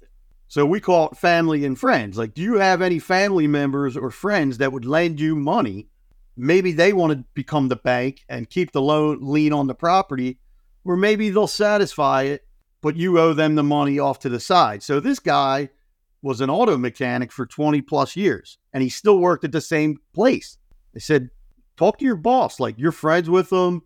So 0.51 0.65
we 0.65 0.81
call 0.81 1.07
it 1.07 1.17
family 1.17 1.63
and 1.63 1.79
friends. 1.79 2.17
Like, 2.17 2.33
do 2.33 2.41
you 2.41 2.55
have 2.55 2.81
any 2.81 2.99
family 2.99 3.47
members 3.47 3.95
or 3.95 4.11
friends 4.11 4.57
that 4.57 4.73
would 4.73 4.83
lend 4.83 5.17
you 5.17 5.33
money? 5.33 5.87
Maybe 6.35 6.73
they 6.73 6.91
want 6.91 7.13
to 7.13 7.23
become 7.33 7.69
the 7.69 7.77
bank 7.77 8.25
and 8.27 8.49
keep 8.49 8.73
the 8.73 8.81
loan 8.81 9.19
lien 9.21 9.53
on 9.53 9.67
the 9.67 9.73
property, 9.73 10.39
or 10.83 10.97
maybe 10.97 11.29
they'll 11.29 11.47
satisfy 11.47 12.23
it, 12.23 12.45
but 12.81 12.97
you 12.97 13.17
owe 13.17 13.31
them 13.31 13.55
the 13.55 13.63
money 13.63 13.97
off 13.97 14.19
to 14.19 14.27
the 14.27 14.41
side. 14.41 14.83
So 14.83 14.99
this 14.99 15.19
guy 15.19 15.69
was 16.21 16.41
an 16.41 16.49
auto 16.49 16.77
mechanic 16.77 17.31
for 17.31 17.45
20 17.45 17.81
plus 17.83 18.17
years 18.17 18.57
and 18.73 18.83
he 18.83 18.89
still 18.89 19.19
worked 19.19 19.45
at 19.45 19.53
the 19.53 19.61
same 19.61 19.99
place. 20.13 20.57
They 20.93 20.99
said, 20.99 21.29
talk 21.77 21.97
to 21.99 22.05
your 22.05 22.17
boss. 22.17 22.59
Like 22.59 22.77
you're 22.77 22.91
friends 22.91 23.29
with 23.29 23.53
him. 23.53 23.83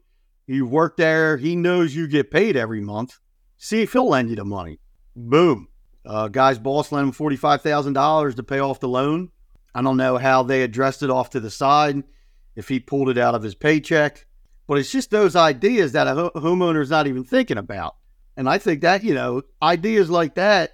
You 0.47 0.65
work 0.65 0.97
there. 0.97 1.37
He 1.37 1.55
knows 1.55 1.95
you 1.95 2.07
get 2.07 2.31
paid 2.31 2.57
every 2.57 2.81
month. 2.81 3.19
See 3.55 3.83
if 3.83 3.93
he'll 3.93 4.09
lend 4.09 4.31
you 4.31 4.35
the 4.35 4.45
money. 4.45 4.79
Boom. 5.15 5.67
Uh, 6.05 6.27
guy's 6.27 6.59
boss 6.59 6.91
lent 6.91 7.07
him 7.07 7.13
$45,000 7.13 8.35
to 8.35 8.43
pay 8.43 8.59
off 8.59 8.79
the 8.79 8.87
loan. 8.87 9.29
I 9.73 9.81
don't 9.81 9.97
know 9.97 10.17
how 10.17 10.43
they 10.43 10.61
addressed 10.61 11.03
it 11.03 11.09
off 11.09 11.31
to 11.31 11.39
the 11.39 11.49
side, 11.49 12.03
if 12.55 12.67
he 12.67 12.79
pulled 12.79 13.09
it 13.09 13.17
out 13.17 13.35
of 13.35 13.43
his 13.43 13.55
paycheck. 13.55 14.25
But 14.67 14.77
it's 14.77 14.91
just 14.91 15.11
those 15.11 15.35
ideas 15.35 15.91
that 15.93 16.07
a 16.07 16.13
ho- 16.13 16.31
homeowner's 16.35 16.89
not 16.89 17.07
even 17.07 17.23
thinking 17.23 17.57
about. 17.57 17.95
And 18.37 18.47
I 18.49 18.57
think 18.57 18.81
that, 18.81 19.03
you 19.03 19.13
know, 19.13 19.43
ideas 19.61 20.09
like 20.09 20.35
that 20.35 20.71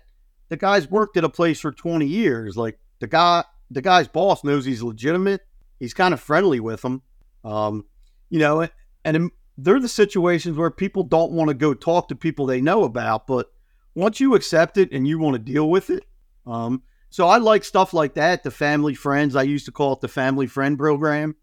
the 0.52 0.58
guy's 0.58 0.92
worked 0.92 1.16
at 1.16 1.24
a 1.24 1.30
place 1.30 1.62
for 1.62 1.72
20 1.72 2.06
years. 2.06 2.58
Like 2.58 2.78
the 3.00 3.08
guy, 3.08 3.46
the 3.72 3.82
guy's 3.82 4.10
boss 4.10 4.44
knows 4.44 4.66
he's 4.66 4.84
legitimate. 4.84 5.40
He's 5.80 5.94
kind 5.94 6.14
of 6.14 6.20
friendly 6.20 6.60
with 6.60 6.84
him. 6.84 7.04
Um, 7.46 7.86
you 8.30 8.40
know, 8.40 8.68
and 9.06 9.32
they're 9.58 9.80
the 9.80 9.88
situations 9.88 10.58
where 10.58 10.70
people 10.70 11.04
don't 11.04 11.32
want 11.32 11.48
to 11.48 11.54
go 11.54 11.74
talk 11.74 12.10
to 12.10 12.16
people 12.16 12.46
they 12.46 12.60
know 12.60 12.84
about, 12.84 13.28
but 13.28 13.50
once 13.96 14.20
you 14.20 14.36
accept 14.36 14.78
it 14.78 14.92
and 14.92 15.08
you 15.08 15.20
want 15.20 15.36
to 15.36 15.40
deal 15.40 15.70
with 15.70 15.90
it, 15.90 16.06
um, 16.46 16.84
so 17.10 17.28
I 17.28 17.38
like 17.38 17.66
stuff 17.66 17.94
like 17.94 18.14
that. 18.14 18.44
The 18.44 18.52
family 18.52 18.96
friends, 18.96 19.36
I 19.36 19.44
used 19.44 19.66
to 19.66 19.72
call 19.72 19.94
it 19.94 20.02
the 20.02 20.08
family 20.08 20.48
friend 20.48 20.78
program. 20.78 21.36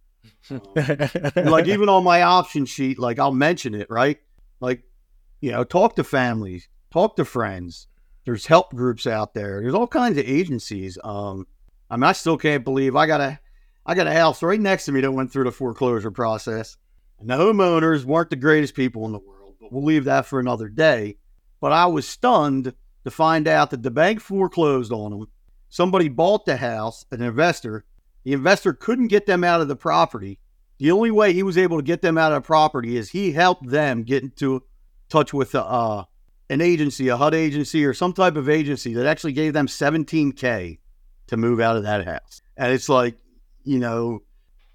Um, 0.51 0.63
like 1.37 1.67
even 1.67 1.91
on 1.91 2.05
my 2.05 2.23
option 2.23 2.65
sheet, 2.65 2.99
like 2.99 3.19
I'll 3.19 3.33
mention 3.33 3.75
it, 3.75 3.89
right? 3.91 4.19
Like, 4.61 4.83
you 5.41 5.53
know, 5.53 5.65
talk 5.65 5.97
to 5.97 6.05
families, 6.05 6.69
talk 6.91 7.17
to 7.17 7.25
friends. 7.25 7.87
There's 8.25 8.47
help 8.47 8.75
groups 8.75 9.07
out 9.07 9.35
there. 9.35 9.61
There's 9.61 9.75
all 9.75 9.87
kinds 9.87 10.19
of 10.19 10.25
agencies. 10.27 10.99
Um, 11.05 11.47
I 11.91 11.97
mean, 11.97 12.05
I 12.05 12.13
still 12.13 12.39
can't 12.39 12.65
believe 12.65 12.97
I 12.97 13.07
got 13.07 13.21
a, 13.21 13.39
I 13.85 13.95
got 13.95 14.07
a 14.07 14.13
house 14.13 14.43
right 14.43 14.61
next 14.61 14.87
to 14.87 14.93
me 14.93 15.03
that 15.03 15.13
went 15.13 15.33
through 15.33 15.45
the 15.45 15.53
foreclosure 15.53 16.11
process. 16.11 16.77
And 17.21 17.29
the 17.29 17.35
homeowners 17.35 18.05
weren't 18.05 18.31
the 18.31 18.37
greatest 18.37 18.75
people 18.75 19.05
in 19.05 19.13
the 19.13 19.19
world, 19.19 19.55
but 19.61 19.73
we'll 19.73 19.85
leave 19.85 20.05
that 20.05 20.27
for 20.27 20.41
another 20.41 20.69
day. 20.69 21.19
But 21.61 21.73
I 21.73 21.87
was 21.87 22.07
stunned 22.07 22.75
to 23.05 23.11
find 23.11 23.49
out 23.49 23.71
that 23.71 23.83
the 23.83 23.91
bank 23.91 24.21
foreclosed 24.21 24.93
on 24.93 25.11
them. 25.11 25.29
Somebody 25.69 26.09
bought 26.09 26.47
the 26.47 26.57
house, 26.57 27.05
an 27.11 27.23
investor. 27.23 27.85
The 28.25 28.33
investor 28.33 28.73
couldn't 28.73 29.09
get 29.09 29.27
them 29.27 29.45
out 29.45 29.61
of 29.61 29.69
the 29.69 29.77
property. 29.77 30.39
The 30.79 30.91
only 30.91 31.11
way 31.11 31.33
he 31.33 31.43
was 31.43 31.59
able 31.59 31.79
to 31.79 31.83
get 31.83 32.03
them 32.03 32.17
out 32.17 32.33
of 32.33 32.43
the 32.43 32.47
property 32.47 32.97
is 32.97 33.11
he 33.11 33.33
helped 33.33 33.69
them 33.69 34.05
get 34.05 34.23
into 34.23 34.63
touch 35.09 35.33
with 35.33 35.55
a, 35.55 35.65
uh, 35.65 36.05
an 36.51 36.61
agency, 36.61 37.09
a 37.09 37.17
HUD 37.17 37.35
agency, 37.35 37.85
or 37.85 37.93
some 37.93 38.13
type 38.13 38.37
of 38.37 38.49
agency 38.49 38.95
that 38.95 39.07
actually 39.07 39.33
gave 39.33 39.53
them 39.53 39.67
17K 39.67 40.79
to 41.27 41.37
move 41.37 41.61
out 41.61 41.77
of 41.77 41.83
that 41.83 42.07
house. 42.07 42.43
And 42.57 42.73
it's 42.73 42.89
like, 42.89 43.17
you 43.65 43.79
know, 43.79 44.23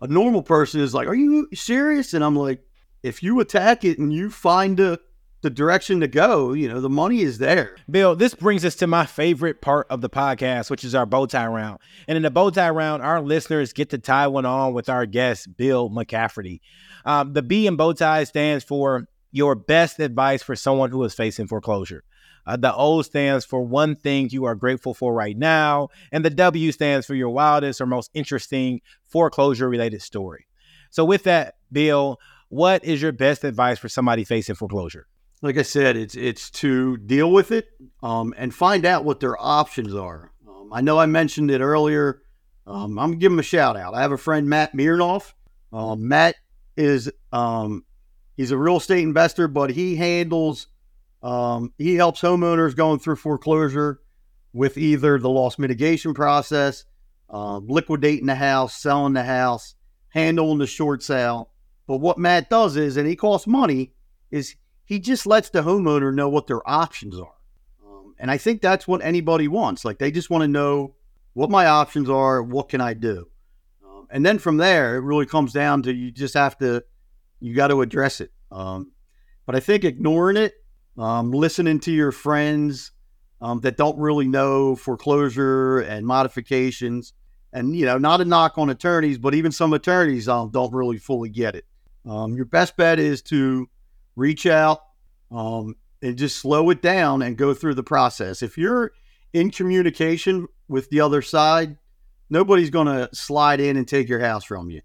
a 0.01 0.07
normal 0.07 0.43
person 0.43 0.81
is 0.81 0.93
like, 0.93 1.07
Are 1.07 1.15
you 1.15 1.47
serious? 1.53 2.13
And 2.13 2.23
I'm 2.23 2.35
like, 2.35 2.63
If 3.01 3.23
you 3.23 3.39
attack 3.39 3.83
it 3.83 3.97
and 3.97 4.13
you 4.13 4.29
find 4.29 4.79
a 4.79 4.99
the 5.43 5.49
direction 5.49 5.99
to 5.99 6.07
go, 6.07 6.53
you 6.53 6.67
know, 6.67 6.81
the 6.81 6.89
money 6.89 7.21
is 7.21 7.37
there. 7.37 7.75
Bill, 7.89 8.15
this 8.15 8.33
brings 8.33 8.65
us 8.65 8.75
to 8.77 8.87
my 8.87 9.05
favorite 9.05 9.61
part 9.61 9.85
of 9.89 10.01
the 10.01 10.09
podcast, 10.09 10.69
which 10.69 10.83
is 10.83 10.95
our 10.95 11.05
bow 11.05 11.25
tie 11.27 11.45
round. 11.45 11.79
And 12.07 12.15
in 12.15 12.23
the 12.23 12.31
bow 12.31 12.49
tie 12.49 12.71
round, 12.71 13.03
our 13.03 13.21
listeners 13.21 13.73
get 13.73 13.91
to 13.91 13.97
tie 13.97 14.27
one 14.27 14.45
on 14.45 14.73
with 14.73 14.89
our 14.89 15.05
guest, 15.05 15.55
Bill 15.55 15.89
McCafferty. 15.89 16.61
Um, 17.05 17.33
the 17.33 17.43
B 17.43 17.67
in 17.67 17.75
bow 17.75 17.93
tie 17.93 18.23
stands 18.23 18.63
for 18.63 19.07
your 19.31 19.55
best 19.55 19.99
advice 19.99 20.41
for 20.41 20.55
someone 20.55 20.89
who 20.89 21.03
is 21.03 21.13
facing 21.13 21.47
foreclosure. 21.47 22.03
Uh, 22.45 22.57
the 22.57 22.73
O 22.75 23.01
stands 23.01 23.45
for 23.45 23.61
one 23.61 23.95
thing 23.95 24.29
you 24.29 24.45
are 24.45 24.55
grateful 24.55 24.93
for 24.93 25.13
right 25.13 25.37
now. 25.37 25.89
And 26.11 26.25
the 26.25 26.29
W 26.29 26.71
stands 26.71 27.05
for 27.05 27.15
your 27.15 27.29
wildest 27.29 27.79
or 27.81 27.85
most 27.85 28.11
interesting 28.13 28.81
foreclosure 29.03 29.69
related 29.69 30.01
story. 30.01 30.47
So, 30.89 31.05
with 31.05 31.23
that, 31.23 31.55
Bill, 31.71 32.19
what 32.49 32.83
is 32.83 33.01
your 33.01 33.11
best 33.11 33.43
advice 33.43 33.79
for 33.79 33.89
somebody 33.89 34.23
facing 34.23 34.55
foreclosure? 34.55 35.07
Like 35.43 35.57
I 35.57 35.61
said, 35.63 35.97
it's 35.97 36.15
it's 36.15 36.49
to 36.51 36.95
deal 36.97 37.31
with 37.31 37.51
it 37.51 37.67
um, 38.01 38.33
and 38.37 38.55
find 38.55 38.85
out 38.85 39.03
what 39.03 39.19
their 39.19 39.39
options 39.39 39.93
are. 39.93 40.31
Um, 40.47 40.71
I 40.71 40.79
know 40.79 40.97
I 40.97 41.05
mentioned 41.05 41.51
it 41.51 41.59
earlier. 41.59 42.21
Um, 42.65 42.97
I'm 42.97 43.11
gonna 43.11 43.17
give 43.17 43.31
him 43.33 43.39
a 43.39 43.43
shout 43.43 43.75
out. 43.75 43.93
I 43.93 44.01
have 44.01 44.13
a 44.13 44.17
friend, 44.17 44.47
Matt 44.49 44.73
Mirnoff. 44.73 45.33
Um, 45.73 46.07
Matt 46.07 46.35
is 46.77 47.11
um, 47.33 47.83
he's 48.37 48.51
a 48.51 48.57
real 48.57 48.77
estate 48.77 49.03
investor, 49.03 49.49
but 49.49 49.69
he 49.69 49.97
handles 49.97 50.67
um, 51.21 51.73
he 51.77 51.95
helps 51.95 52.21
homeowners 52.21 52.73
going 52.73 52.99
through 52.99 53.17
foreclosure 53.17 53.99
with 54.53 54.77
either 54.77 55.19
the 55.19 55.29
loss 55.29 55.59
mitigation 55.59 56.13
process, 56.13 56.85
uh, 57.29 57.57
liquidating 57.57 58.27
the 58.27 58.35
house, 58.35 58.75
selling 58.75 59.13
the 59.13 59.23
house, 59.23 59.75
handling 60.07 60.59
the 60.59 60.67
short 60.67 61.03
sale. 61.03 61.49
But 61.85 61.97
what 61.97 62.17
Matt 62.17 62.49
does 62.49 62.77
is, 62.77 62.95
and 62.95 63.05
he 63.05 63.17
costs 63.17 63.45
money, 63.45 63.93
is 64.31 64.55
he 64.85 64.99
just 64.99 65.25
lets 65.25 65.49
the 65.49 65.61
homeowner 65.61 66.13
know 66.13 66.29
what 66.29 66.47
their 66.47 66.67
options 66.69 67.17
are. 67.17 67.35
Um, 67.85 68.15
and 68.19 68.29
I 68.29 68.37
think 68.37 68.61
that's 68.61 68.87
what 68.87 69.01
anybody 69.03 69.47
wants. 69.47 69.85
Like 69.85 69.97
they 69.99 70.11
just 70.11 70.29
want 70.29 70.41
to 70.43 70.47
know 70.47 70.95
what 71.33 71.49
my 71.49 71.65
options 71.65 72.09
are, 72.09 72.43
what 72.43 72.69
can 72.69 72.81
I 72.81 72.93
do? 72.93 73.27
Um, 73.85 74.07
and 74.11 74.25
then 74.25 74.39
from 74.39 74.57
there, 74.57 74.95
it 74.95 75.01
really 75.01 75.25
comes 75.25 75.53
down 75.53 75.83
to 75.83 75.93
you 75.93 76.11
just 76.11 76.33
have 76.35 76.57
to, 76.59 76.83
you 77.39 77.55
got 77.55 77.69
to 77.69 77.81
address 77.81 78.21
it. 78.21 78.31
Um, 78.51 78.91
but 79.45 79.55
I 79.55 79.59
think 79.59 79.83
ignoring 79.83 80.37
it, 80.37 80.53
um, 80.97 81.31
listening 81.31 81.79
to 81.81 81.91
your 81.91 82.11
friends 82.11 82.91
um, 83.41 83.59
that 83.61 83.77
don't 83.77 83.97
really 83.97 84.27
know 84.27 84.75
foreclosure 84.75 85.79
and 85.79 86.05
modifications, 86.05 87.13
and 87.51 87.75
you 87.75 87.85
know, 87.85 87.97
not 87.97 88.21
a 88.21 88.25
knock 88.25 88.57
on 88.57 88.69
attorneys, 88.69 89.17
but 89.17 89.33
even 89.33 89.51
some 89.51 89.73
attorneys 89.73 90.29
um, 90.29 90.49
don't 90.51 90.71
really 90.71 90.97
fully 90.97 91.29
get 91.29 91.55
it. 91.55 91.65
your 92.05 92.45
best 92.45 92.77
bet 92.77 92.99
is 92.99 93.21
to 93.23 93.67
reach 94.15 94.45
out 94.45 94.81
um, 95.31 95.75
and 96.01 96.17
just 96.17 96.37
slow 96.37 96.69
it 96.69 96.81
down 96.81 97.21
and 97.21 97.37
go 97.37 97.53
through 97.53 97.75
the 97.75 97.83
process. 97.83 98.41
If 98.41 98.57
you're 98.57 98.91
in 99.33 99.51
communication 99.51 100.47
with 100.67 100.89
the 100.89 101.01
other 101.01 101.21
side, 101.21 101.77
nobody's 102.29 102.69
going 102.69 102.87
to 102.87 103.09
slide 103.13 103.59
in 103.59 103.77
and 103.77 103.87
take 103.87 104.09
your 104.09 104.19
house 104.19 104.43
from 104.43 104.69
you. 104.69 104.81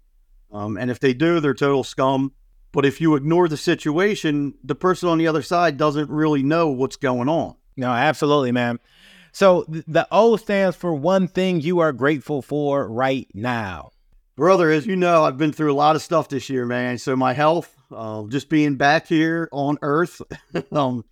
Um, 0.51 0.77
and 0.77 0.89
if 0.89 0.99
they 0.99 1.13
do, 1.13 1.39
they're 1.39 1.53
total 1.53 1.83
scum. 1.83 2.33
But 2.71 2.85
if 2.85 3.01
you 3.01 3.15
ignore 3.15 3.47
the 3.47 3.57
situation, 3.57 4.53
the 4.63 4.75
person 4.75 5.09
on 5.09 5.17
the 5.17 5.27
other 5.27 5.41
side 5.41 5.77
doesn't 5.77 6.09
really 6.09 6.43
know 6.43 6.69
what's 6.69 6.95
going 6.95 7.27
on. 7.29 7.55
No, 7.75 7.89
absolutely, 7.89 8.51
man. 8.51 8.79
So 9.31 9.65
the 9.67 10.07
O 10.11 10.35
stands 10.37 10.75
for 10.75 10.93
one 10.93 11.27
thing 11.27 11.61
you 11.61 11.79
are 11.79 11.93
grateful 11.93 12.41
for 12.41 12.87
right 12.87 13.27
now. 13.33 13.91
Brother, 14.35 14.71
as 14.71 14.85
you 14.85 14.95
know, 14.95 15.23
I've 15.23 15.37
been 15.37 15.51
through 15.51 15.71
a 15.71 15.75
lot 15.75 15.95
of 15.95 16.01
stuff 16.01 16.29
this 16.29 16.49
year, 16.49 16.65
man. 16.65 16.97
So 16.97 17.15
my 17.15 17.33
health, 17.33 17.75
uh, 17.91 18.23
just 18.27 18.49
being 18.49 18.75
back 18.75 19.07
here 19.07 19.49
on 19.51 19.77
Earth, 19.81 20.21
um, 20.71 21.05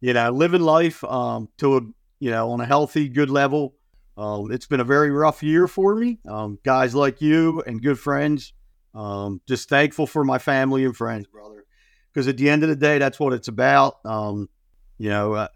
you 0.00 0.12
know, 0.12 0.30
living 0.30 0.62
life 0.62 1.04
um, 1.04 1.48
to 1.58 1.76
a 1.76 1.80
you 2.18 2.30
know 2.30 2.50
on 2.52 2.60
a 2.60 2.66
healthy, 2.66 3.08
good 3.08 3.30
level. 3.30 3.74
Um, 4.16 4.52
it's 4.52 4.66
been 4.66 4.80
a 4.80 4.84
very 4.84 5.10
rough 5.10 5.42
year 5.42 5.66
for 5.66 5.94
me. 5.94 6.18
Um, 6.28 6.58
guys 6.62 6.94
like 6.94 7.22
you 7.22 7.62
and 7.66 7.82
good 7.82 7.98
friends. 7.98 8.52
Um, 8.94 9.40
just 9.46 9.68
thankful 9.68 10.06
for 10.06 10.24
my 10.24 10.38
family 10.38 10.84
and 10.84 10.96
friends, 10.96 11.26
brother. 11.26 11.64
Because 12.12 12.28
at 12.28 12.36
the 12.36 12.50
end 12.50 12.62
of 12.62 12.68
the 12.68 12.76
day, 12.76 12.98
that's 12.98 13.20
what 13.20 13.32
it's 13.32 13.48
about. 13.48 14.04
Um, 14.04 14.48
you 14.98 15.08
know, 15.08 15.34
uh, 15.34 15.48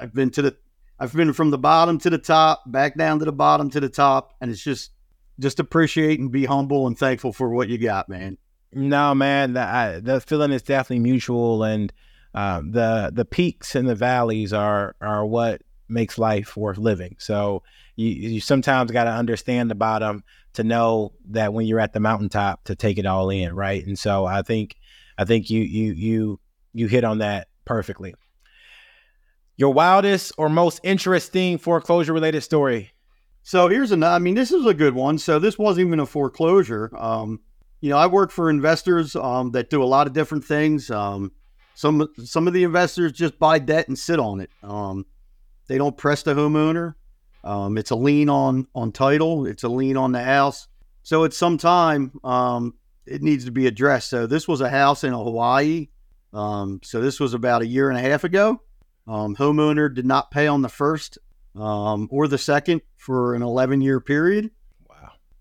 I've 0.00 0.14
been 0.14 0.30
to 0.30 0.42
the, 0.42 0.56
I've 0.98 1.12
been 1.12 1.32
from 1.32 1.50
the 1.50 1.58
bottom 1.58 1.98
to 1.98 2.10
the 2.10 2.18
top, 2.18 2.62
back 2.66 2.96
down 2.96 3.18
to 3.18 3.24
the 3.24 3.32
bottom 3.32 3.68
to 3.70 3.80
the 3.80 3.88
top, 3.88 4.32
and 4.40 4.50
it's 4.50 4.62
just, 4.62 4.92
just 5.38 5.60
appreciate 5.60 6.18
and 6.18 6.32
be 6.32 6.44
humble 6.44 6.86
and 6.86 6.96
thankful 6.96 7.32
for 7.32 7.50
what 7.50 7.68
you 7.68 7.78
got, 7.78 8.08
man. 8.08 8.38
No, 8.72 9.14
man, 9.14 9.54
the, 9.54 9.62
I, 9.62 10.00
the 10.00 10.20
feeling 10.20 10.52
is 10.52 10.62
definitely 10.62 11.00
mutual, 11.00 11.64
and 11.64 11.92
um, 12.34 12.72
the 12.72 13.10
the 13.12 13.24
peaks 13.24 13.74
and 13.74 13.88
the 13.88 13.94
valleys 13.94 14.52
are 14.52 14.94
are 15.00 15.24
what 15.24 15.62
makes 15.88 16.18
life 16.18 16.56
worth 16.56 16.76
living. 16.76 17.16
So 17.18 17.62
you, 17.96 18.08
you 18.08 18.40
sometimes 18.40 18.90
got 18.90 19.04
to 19.04 19.10
understand 19.10 19.70
the 19.70 19.74
bottom 19.74 20.22
to 20.52 20.64
know 20.64 21.12
that 21.30 21.52
when 21.52 21.66
you're 21.66 21.80
at 21.80 21.92
the 21.92 22.00
mountaintop 22.00 22.64
to 22.64 22.76
take 22.76 22.98
it 22.98 23.06
all 23.06 23.30
in, 23.30 23.54
right? 23.54 23.84
And 23.86 23.98
so 23.98 24.26
I 24.26 24.42
think 24.42 24.76
I 25.16 25.24
think 25.24 25.50
you 25.50 25.62
you 25.62 25.92
you 25.94 26.40
you 26.74 26.86
hit 26.86 27.04
on 27.04 27.18
that 27.18 27.48
perfectly. 27.64 28.14
Your 29.56 29.72
wildest 29.72 30.32
or 30.36 30.48
most 30.48 30.80
interesting 30.84 31.58
foreclosure 31.58 32.12
related 32.12 32.42
story. 32.42 32.92
So 33.42 33.68
here's 33.68 33.92
a 33.92 34.06
I 34.06 34.18
mean 34.18 34.34
this 34.34 34.52
is 34.52 34.66
a 34.66 34.74
good 34.74 34.94
one. 34.94 35.18
So 35.18 35.38
this 35.38 35.58
wasn't 35.58 35.86
even 35.86 36.00
a 36.00 36.06
foreclosure. 36.06 36.90
Um, 36.96 37.40
you 37.80 37.90
know, 37.90 37.96
I 37.96 38.06
work 38.06 38.30
for 38.30 38.50
investors 38.50 39.14
um, 39.14 39.52
that 39.52 39.70
do 39.70 39.82
a 39.82 39.84
lot 39.84 40.06
of 40.06 40.12
different 40.12 40.44
things. 40.44 40.90
Um, 40.90 41.32
some 41.74 42.08
some 42.24 42.48
of 42.48 42.54
the 42.54 42.64
investors 42.64 43.12
just 43.12 43.38
buy 43.38 43.58
debt 43.58 43.88
and 43.88 43.98
sit 43.98 44.18
on 44.18 44.40
it. 44.40 44.50
Um, 44.62 45.06
they 45.68 45.78
don't 45.78 45.96
press 45.96 46.22
the 46.22 46.34
homeowner. 46.34 46.94
Um, 47.44 47.78
it's 47.78 47.90
a 47.90 47.96
lien 47.96 48.28
on 48.28 48.66
on 48.74 48.90
title. 48.90 49.46
It's 49.46 49.62
a 49.62 49.68
lien 49.68 49.96
on 49.96 50.12
the 50.12 50.22
house. 50.22 50.66
So 51.02 51.24
at 51.24 51.32
some 51.32 51.56
time, 51.56 52.12
um, 52.24 52.74
it 53.06 53.22
needs 53.22 53.44
to 53.44 53.52
be 53.52 53.66
addressed. 53.66 54.10
So 54.10 54.26
this 54.26 54.48
was 54.48 54.60
a 54.60 54.68
house 54.68 55.04
in 55.04 55.12
Hawaii. 55.12 55.88
Um, 56.32 56.80
so 56.82 57.00
this 57.00 57.18
was 57.20 57.32
about 57.32 57.62
a 57.62 57.66
year 57.66 57.88
and 57.88 57.98
a 57.98 58.02
half 58.02 58.24
ago. 58.24 58.60
homeowner 59.06 59.94
did 59.94 60.04
not 60.04 60.30
pay 60.30 60.46
on 60.46 60.62
the 60.62 60.68
first 60.68 61.16
or 62.10 62.28
the 62.28 62.38
second 62.38 62.82
for 62.96 63.34
an 63.34 63.42
11 63.42 63.80
year 63.80 64.00
period. 64.00 64.50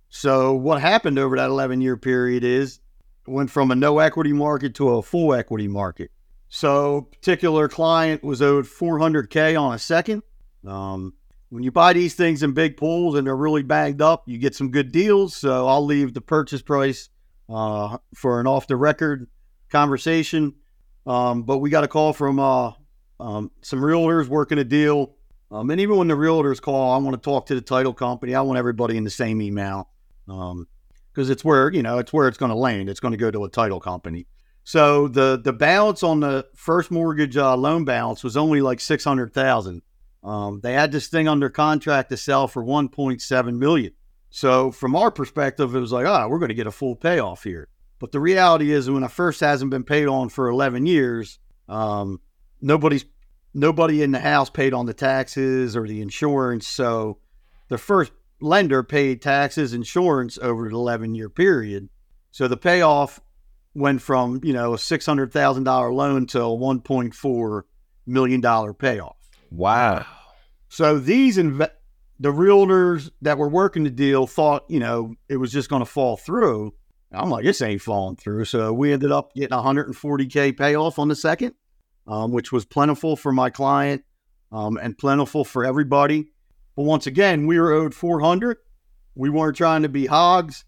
So 0.10 0.54
what 0.54 0.82
happened 0.82 1.20
over 1.20 1.36
that 1.36 1.50
11 1.50 1.82
year 1.82 1.98
period 1.98 2.44
is 2.44 2.80
went 3.28 3.52
from 3.52 3.72
a 3.72 3.76
no 3.76 4.00
equity 4.00 4.34
market 4.34 4.74
to 4.76 4.90
a 4.90 5.02
full 5.02 5.34
equity 5.34 5.68
market. 5.68 6.12
So 6.50 7.02
particular 7.02 7.68
client 7.68 8.24
was 8.24 8.42
owed 8.42 8.66
400k 8.66 9.60
on 9.60 9.74
a 9.74 9.80
second. 9.80 10.24
Um, 10.66 11.14
when 11.50 11.64
you 11.64 11.72
buy 11.72 11.94
these 11.94 12.14
things 12.14 12.44
in 12.44 12.54
big 12.54 12.78
pools 12.78 13.16
and 13.16 13.28
they're 13.28 13.36
really 13.36 13.64
bagged 13.64 14.02
up, 14.02 14.24
you 14.28 14.38
get 14.38 14.56
some 14.56 14.72
good 14.72 14.92
deals. 14.92 15.36
So 15.36 15.68
I'll 15.68 15.86
leave 15.86 16.14
the 16.14 16.22
purchase 16.22 16.62
price 16.62 17.10
uh, 17.50 17.98
for 18.16 18.40
an 18.40 18.48
off 18.48 18.68
the 18.68 18.76
record 18.76 19.28
conversation. 19.70 20.56
Um, 21.06 21.44
but 21.44 21.60
we 21.60 21.70
got 21.70 21.84
a 21.84 21.88
call 21.88 22.14
from 22.14 22.40
uh, 22.40 22.72
um, 23.20 23.52
some 23.62 23.80
realtors 23.80 24.28
working 24.28 24.58
a 24.58 24.64
deal. 24.64 25.16
Um, 25.52 25.70
and 25.70 25.80
even 25.80 25.96
when 25.98 26.10
the 26.10 26.16
realtors 26.16 26.62
call, 26.62 26.92
I 26.92 26.98
want 26.98 27.22
to 27.22 27.22
talk 27.22 27.46
to 27.48 27.56
the 27.56 27.62
title 27.62 27.94
company. 27.94 28.36
I 28.36 28.42
want 28.42 28.58
everybody 28.58 28.98
in 28.98 29.06
the 29.06 29.10
same 29.10 29.42
email 29.42 29.90
because 30.28 30.52
um, 30.52 30.68
it's 31.16 31.44
where 31.44 31.74
you 31.74 31.82
know 31.82 31.98
it's 31.98 32.14
where 32.14 32.28
it's 32.28 32.38
going 32.38 32.52
to 32.52 32.58
land. 32.58 32.90
It's 32.90 33.00
going 33.00 33.14
to 33.14 33.18
go 33.18 33.32
to 33.32 33.46
a 33.46 33.50
title 33.50 33.80
company. 33.80 34.28
So 34.64 35.08
the 35.08 35.40
the 35.42 35.54
balance 35.54 36.04
on 36.04 36.20
the 36.20 36.46
first 36.56 36.92
mortgage 36.92 37.38
uh, 37.38 37.56
loan 37.56 37.86
balance 37.86 38.24
was 38.24 38.36
only 38.36 38.62
like 38.62 38.80
six 38.80 39.04
hundred 39.04 39.34
thousand. 39.34 39.82
Um, 40.24 40.60
they 40.62 40.74
had 40.74 40.92
this 40.92 41.08
thing 41.08 41.28
under 41.28 41.50
contract 41.50 42.10
to 42.10 42.18
sell 42.18 42.48
for 42.48 42.64
one 42.64 42.90
point 42.90 43.22
seven 43.22 43.58
million. 43.58 43.94
So 44.30 44.72
from 44.72 44.96
our 44.96 45.10
perspective, 45.10 45.74
it 45.74 45.80
was 45.80 45.94
like, 45.94 46.06
ah, 46.06 46.26
oh, 46.26 46.30
we're 46.30 46.40
going 46.40 46.50
to 46.50 46.56
get 46.56 46.68
a 46.68 46.72
full 46.72 46.98
payoff 46.98 47.44
here. 47.44 47.70
But 48.00 48.12
the 48.12 48.20
reality 48.20 48.72
is, 48.72 48.90
when 48.90 49.04
a 49.04 49.10
first 49.10 49.40
hasn't 49.40 49.72
been 49.72 49.86
paid 49.86 50.08
on 50.08 50.30
for 50.30 50.50
eleven 50.50 50.86
years, 50.86 51.40
um, 51.70 52.20
nobody's 52.62 53.06
nobody 53.54 54.04
in 54.04 54.12
the 54.12 54.20
house 54.20 54.50
paid 54.50 54.74
on 54.74 54.86
the 54.86 54.94
taxes 54.94 55.78
or 55.78 55.88
the 55.88 56.02
insurance. 56.02 56.68
So 56.68 57.20
the 57.70 57.78
first 57.78 58.12
lender 58.40 58.84
paid 58.84 59.22
taxes, 59.22 59.74
insurance 59.74 60.38
over 60.42 60.68
an 60.68 60.74
eleven 60.74 61.16
year 61.16 61.30
period. 61.30 61.90
So 62.32 62.48
the 62.48 62.58
payoff 62.58 63.20
went 63.74 64.02
from 64.02 64.42
you 64.44 64.54
know 64.54 64.74
a 64.74 64.78
six 64.78 65.06
hundred 65.06 65.32
thousand 65.32 65.64
dollar 65.64 65.94
loan 65.94 66.26
to 66.28 66.42
a 66.42 66.54
one 66.54 66.82
point 66.82 67.14
four 67.14 67.66
million 68.06 68.42
dollar 68.42 68.74
payoff. 68.74 69.18
Wow! 69.52 70.06
So 70.70 71.00
these 71.00 71.38
inve- 71.38 71.72
the 72.20 72.32
realtors 72.32 73.12
that 73.22 73.38
were 73.38 73.50
working 73.50 73.84
the 73.84 73.90
deal 73.90 74.28
thought 74.28 74.66
you 74.70 74.80
know 74.80 75.16
it 75.30 75.38
was 75.38 75.52
just 75.52 75.70
going 75.70 75.82
to 75.82 75.86
fall 75.86 76.18
through. 76.18 76.74
I'm 77.12 77.30
like, 77.30 77.46
this 77.46 77.62
ain't 77.62 77.82
falling 77.82 78.18
through. 78.18 78.46
So 78.46 78.74
we 78.74 78.92
ended 78.92 79.14
up 79.14 79.34
getting 79.34 79.58
140k 79.58 80.58
payoff 80.58 81.00
on 81.00 81.08
the 81.08 81.16
second, 81.16 81.54
um, 82.06 82.34
which 82.34 82.52
was 82.52 82.66
plentiful 82.66 83.16
for 83.16 83.32
my 83.32 83.50
client 83.50 84.04
um, 84.52 84.78
and 84.78 84.98
plentiful 84.98 85.46
for 85.46 85.66
everybody. 85.66 86.32
But 86.78 86.84
once 86.84 87.08
again, 87.08 87.46
we 87.46 87.60
were 87.60 87.74
owed 87.74 87.94
400. 87.94 88.58
We 89.16 89.30
weren't 89.30 89.58
trying 89.58 89.82
to 89.82 89.90
be 89.90 90.06
hogs 90.06 90.64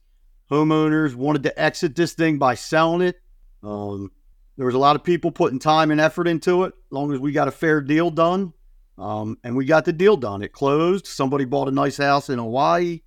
homeowners 0.50 1.16
wanted 1.16 1.44
to 1.44 1.62
exit 1.62 1.96
this 1.96 2.14
thing 2.14 2.38
by 2.38 2.56
selling 2.56 3.02
it. 3.02 3.22
Um, 3.64 4.12
there 4.58 4.66
was 4.66 4.76
a 4.76 4.80
lot 4.80 4.96
of 4.96 5.04
people 5.04 5.32
putting 5.32 5.60
time 5.60 5.92
and 5.92 6.02
effort 6.02 6.28
into 6.28 6.64
it. 6.64 6.74
As 6.74 6.92
long 6.92 7.14
as 7.14 7.20
we 7.20 7.32
got 7.32 7.48
a 7.48 7.52
fair 7.52 7.82
deal 7.82 8.10
done, 8.10 8.54
um, 8.98 9.38
and 9.44 9.56
we 9.56 9.66
got 9.66 9.86
the 9.86 9.94
deal 9.94 10.18
done. 10.18 10.42
It 10.42 10.52
closed. 10.52 11.08
Somebody 11.08 11.46
bought 11.46 11.70
a 11.70 11.72
nice 11.72 11.98
house 11.98 12.30
in 12.30 12.40
Hawaii. 12.40 13.02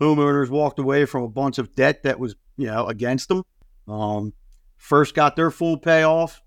Homeowners 0.00 0.50
walked 0.50 0.78
away 0.78 1.06
from 1.06 1.22
a 1.22 1.28
bunch 1.28 1.58
of 1.58 1.74
debt 1.74 2.02
that 2.02 2.20
was, 2.20 2.36
you 2.56 2.66
know, 2.66 2.86
against 2.86 3.28
them. 3.28 3.42
Um, 3.86 4.34
first 4.76 5.14
got 5.14 5.34
their 5.34 5.50
full 5.50 5.78
payoff. 5.78 6.42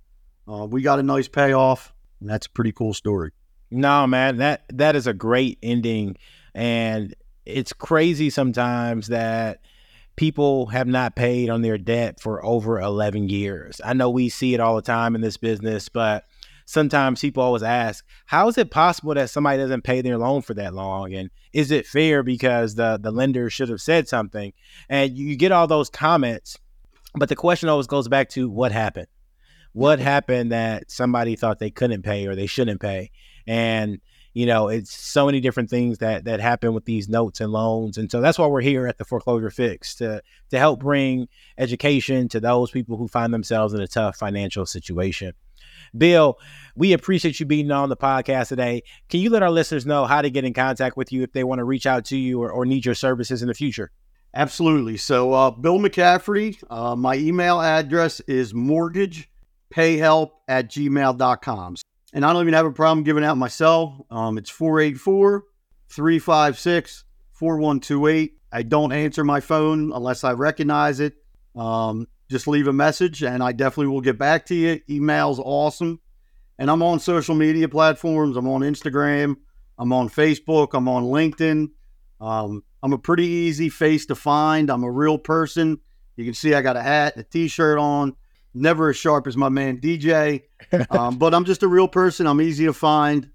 Uh, 0.47 0.67
we 0.69 0.81
got 0.81 0.99
a 0.99 1.03
nice 1.03 1.27
payoff, 1.27 1.93
and 2.19 2.29
that's 2.29 2.45
a 2.45 2.51
pretty 2.51 2.71
cool 2.71 2.93
story. 2.93 3.31
No, 3.71 4.05
man, 4.05 4.37
that 4.37 4.63
that 4.69 4.95
is 4.95 5.07
a 5.07 5.13
great 5.13 5.57
ending, 5.63 6.17
and 6.53 7.15
it's 7.45 7.73
crazy 7.73 8.29
sometimes 8.29 9.07
that 9.07 9.61
people 10.15 10.67
have 10.67 10.87
not 10.87 11.15
paid 11.15 11.49
on 11.49 11.61
their 11.61 11.77
debt 11.77 12.19
for 12.19 12.43
over 12.45 12.79
11 12.79 13.29
years. 13.29 13.79
I 13.83 13.93
know 13.93 14.09
we 14.09 14.29
see 14.29 14.53
it 14.53 14.59
all 14.59 14.75
the 14.75 14.81
time 14.81 15.15
in 15.15 15.21
this 15.21 15.37
business, 15.37 15.89
but 15.89 16.25
sometimes 16.65 17.21
people 17.21 17.43
always 17.43 17.63
ask, 17.63 18.05
how 18.25 18.47
is 18.47 18.57
it 18.57 18.71
possible 18.71 19.13
that 19.13 19.29
somebody 19.29 19.57
doesn't 19.57 19.83
pay 19.83 20.01
their 20.01 20.17
loan 20.17 20.41
for 20.41 20.53
that 20.55 20.73
long? 20.73 21.13
And 21.13 21.29
is 21.53 21.71
it 21.71 21.87
fair 21.87 22.23
because 22.23 22.75
the, 22.75 22.99
the 23.01 23.11
lender 23.11 23.49
should 23.49 23.69
have 23.69 23.81
said 23.81 24.07
something? 24.07 24.53
And 24.89 25.17
you 25.17 25.35
get 25.35 25.51
all 25.51 25.67
those 25.67 25.89
comments, 25.89 26.57
but 27.15 27.29
the 27.29 27.35
question 27.35 27.69
always 27.69 27.87
goes 27.87 28.07
back 28.07 28.29
to 28.29 28.49
what 28.49 28.71
happened? 28.71 29.07
What 29.73 29.99
mm-hmm. 29.99 30.07
happened 30.07 30.51
that 30.51 30.91
somebody 30.91 31.35
thought 31.35 31.59
they 31.59 31.71
couldn't 31.71 32.03
pay 32.03 32.27
or 32.27 32.35
they 32.35 32.47
shouldn't 32.47 32.81
pay? 32.81 33.11
And 33.47 33.99
you 34.33 34.45
know 34.45 34.69
it's 34.69 34.95
so 34.95 35.25
many 35.25 35.41
different 35.41 35.69
things 35.69 35.97
that 35.97 36.25
that 36.25 36.39
happen 36.39 36.73
with 36.73 36.85
these 36.85 37.09
notes 37.09 37.41
and 37.41 37.51
loans. 37.51 37.97
And 37.97 38.09
so 38.09 38.21
that's 38.21 38.39
why 38.39 38.47
we're 38.47 38.61
here 38.61 38.87
at 38.87 38.97
the 38.97 39.05
foreclosure 39.05 39.49
fix 39.49 39.95
to 39.95 40.21
to 40.49 40.59
help 40.59 40.79
bring 40.79 41.27
education 41.57 42.27
to 42.29 42.39
those 42.39 42.71
people 42.71 42.97
who 42.97 43.07
find 43.07 43.33
themselves 43.33 43.73
in 43.73 43.81
a 43.81 43.87
tough 43.87 44.17
financial 44.17 44.65
situation. 44.65 45.33
Bill 45.97 46.37
we 46.75 46.93
appreciate 46.93 47.39
you 47.39 47.45
being 47.45 47.71
on 47.71 47.89
the 47.89 47.97
podcast 47.97 48.47
today. 48.49 48.83
Can 49.09 49.19
you 49.19 49.29
let 49.29 49.43
our 49.43 49.51
listeners 49.51 49.85
know 49.85 50.05
how 50.05 50.21
to 50.21 50.29
get 50.29 50.45
in 50.45 50.53
contact 50.53 50.95
with 50.95 51.11
you 51.11 51.23
if 51.23 51.33
they 51.33 51.43
want 51.43 51.59
to 51.59 51.65
reach 51.65 51.85
out 51.85 52.05
to 52.05 52.17
you 52.17 52.41
or, 52.41 52.51
or 52.51 52.65
need 52.65 52.85
your 52.85 52.95
services 52.95 53.41
in 53.41 53.49
the 53.49 53.53
future? 53.53 53.91
Absolutely. 54.33 54.95
So 54.95 55.33
uh, 55.33 55.51
bill 55.51 55.79
mccafferty 55.79 56.63
uh, 56.69 56.95
my 56.95 57.15
email 57.15 57.59
address 57.59 58.21
is 58.21 58.53
mortgagepayhelp 58.53 60.29
at 60.47 60.69
gmail.com 60.69 61.75
and 62.13 62.25
I 62.25 62.33
don't 62.33 62.41
even 62.41 62.53
have 62.53 62.65
a 62.65 62.71
problem 62.71 63.03
giving 63.03 63.23
out 63.23 63.37
my 63.37 63.47
cell. 63.47 64.05
Um, 64.09 64.37
it's 64.37 64.49
484 64.49 65.43
356 65.89 67.05
4128. 67.31 68.33
I 68.51 68.63
don't 68.63 68.91
answer 68.91 69.23
my 69.23 69.39
phone 69.39 69.91
unless 69.93 70.23
I 70.23 70.33
recognize 70.33 70.99
it. 70.99 71.15
Um, 71.55 72.07
just 72.29 72.47
leave 72.47 72.67
a 72.67 72.73
message 72.73 73.23
and 73.23 73.41
I 73.43 73.51
definitely 73.51 73.87
will 73.87 74.01
get 74.01 74.17
back 74.17 74.45
to 74.47 74.55
you. 74.55 74.81
Email's 74.89 75.39
awesome. 75.39 75.99
And 76.57 76.69
I'm 76.69 76.83
on 76.83 76.99
social 76.99 77.35
media 77.35 77.67
platforms. 77.67 78.37
I'm 78.37 78.47
on 78.47 78.61
Instagram. 78.61 79.37
I'm 79.77 79.91
on 79.93 80.09
Facebook. 80.09 80.69
I'm 80.73 80.87
on 80.87 81.05
LinkedIn. 81.05 81.69
Um, 82.19 82.63
I'm 82.83 82.93
a 82.93 82.97
pretty 82.97 83.25
easy 83.25 83.69
face 83.69 84.05
to 84.07 84.15
find. 84.15 84.69
I'm 84.69 84.83
a 84.83 84.91
real 84.91 85.17
person. 85.17 85.79
You 86.15 86.25
can 86.25 86.33
see 86.33 86.53
I 86.53 86.61
got 86.61 86.77
a 86.77 86.81
hat, 86.81 87.17
a 87.17 87.23
t 87.23 87.47
shirt 87.47 87.79
on 87.79 88.15
never 88.53 88.89
as 88.89 88.97
sharp 88.97 89.27
as 89.27 89.37
my 89.37 89.49
man 89.49 89.79
DJ, 89.79 90.43
um, 90.89 91.17
but 91.17 91.33
I'm 91.33 91.45
just 91.45 91.63
a 91.63 91.67
real 91.67 91.87
person. 91.87 92.27
I'm 92.27 92.41
easy 92.41 92.65
to 92.65 92.73
find, 92.73 93.29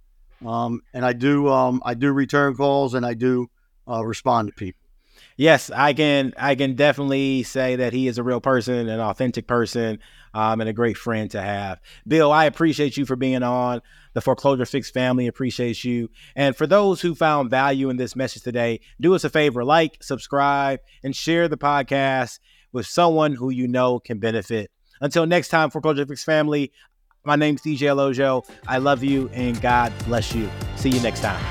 um, 0.44 0.82
and 0.92 1.04
I 1.04 1.12
do 1.12 1.48
um, 1.48 1.82
I 1.84 1.94
do 1.94 2.12
return 2.12 2.54
calls 2.54 2.94
and 2.94 3.04
I 3.04 3.14
do 3.14 3.48
uh, 3.88 4.04
respond 4.04 4.48
to 4.48 4.54
people. 4.54 4.80
Yes, 5.38 5.70
I 5.70 5.92
can. 5.92 6.32
I 6.38 6.54
can 6.54 6.76
definitely 6.76 7.42
say 7.42 7.76
that 7.76 7.92
he 7.92 8.08
is 8.08 8.16
a 8.16 8.22
real 8.22 8.40
person, 8.40 8.88
an 8.88 9.00
authentic 9.00 9.46
person, 9.46 9.98
um, 10.32 10.60
and 10.60 10.68
a 10.68 10.72
great 10.72 10.96
friend 10.96 11.30
to 11.32 11.42
have. 11.42 11.78
Bill, 12.06 12.32
I 12.32 12.46
appreciate 12.46 12.96
you 12.96 13.04
for 13.04 13.16
being 13.16 13.42
on 13.42 13.82
the 14.14 14.22
Foreclosure 14.22 14.64
Fix 14.64 14.90
family. 14.90 15.26
appreciates 15.26 15.84
you. 15.84 16.08
And 16.34 16.56
for 16.56 16.66
those 16.66 17.02
who 17.02 17.14
found 17.14 17.50
value 17.50 17.90
in 17.90 17.98
this 17.98 18.16
message 18.16 18.42
today, 18.42 18.80
do 18.98 19.14
us 19.14 19.24
a 19.24 19.30
favor: 19.30 19.62
like, 19.62 20.02
subscribe, 20.02 20.80
and 21.04 21.14
share 21.14 21.48
the 21.48 21.58
podcast 21.58 22.38
with 22.72 22.86
someone 22.86 23.34
who 23.34 23.50
you 23.50 23.68
know 23.68 23.98
can 24.00 24.18
benefit 24.18 24.70
until 25.00 25.26
next 25.26 25.48
time, 25.48 25.70
Foreclosure 25.70 26.06
Fix 26.06 26.24
family, 26.24 26.72
my 27.24 27.36
name's 27.36 27.62
DJ 27.62 27.88
Olojo. 27.88 28.48
I 28.66 28.78
love 28.78 29.02
you 29.02 29.28
and 29.32 29.60
God 29.60 29.92
bless 30.04 30.34
you. 30.34 30.48
See 30.76 30.90
you 30.90 31.00
next 31.00 31.20
time. 31.20 31.44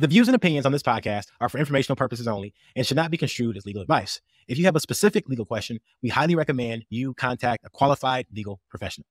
The 0.00 0.08
views 0.08 0.28
and 0.28 0.34
opinions 0.34 0.66
on 0.66 0.72
this 0.72 0.82
podcast 0.82 1.28
are 1.40 1.48
for 1.48 1.58
informational 1.58 1.96
purposes 1.96 2.26
only 2.26 2.52
and 2.74 2.84
should 2.84 2.96
not 2.96 3.10
be 3.10 3.16
construed 3.16 3.56
as 3.56 3.64
legal 3.64 3.80
advice. 3.80 4.20
If 4.48 4.58
you 4.58 4.64
have 4.64 4.76
a 4.76 4.80
specific 4.80 5.28
legal 5.28 5.46
question, 5.46 5.78
we 6.02 6.08
highly 6.08 6.34
recommend 6.34 6.84
you 6.90 7.14
contact 7.14 7.64
a 7.64 7.70
qualified 7.70 8.26
legal 8.34 8.60
professional. 8.68 9.06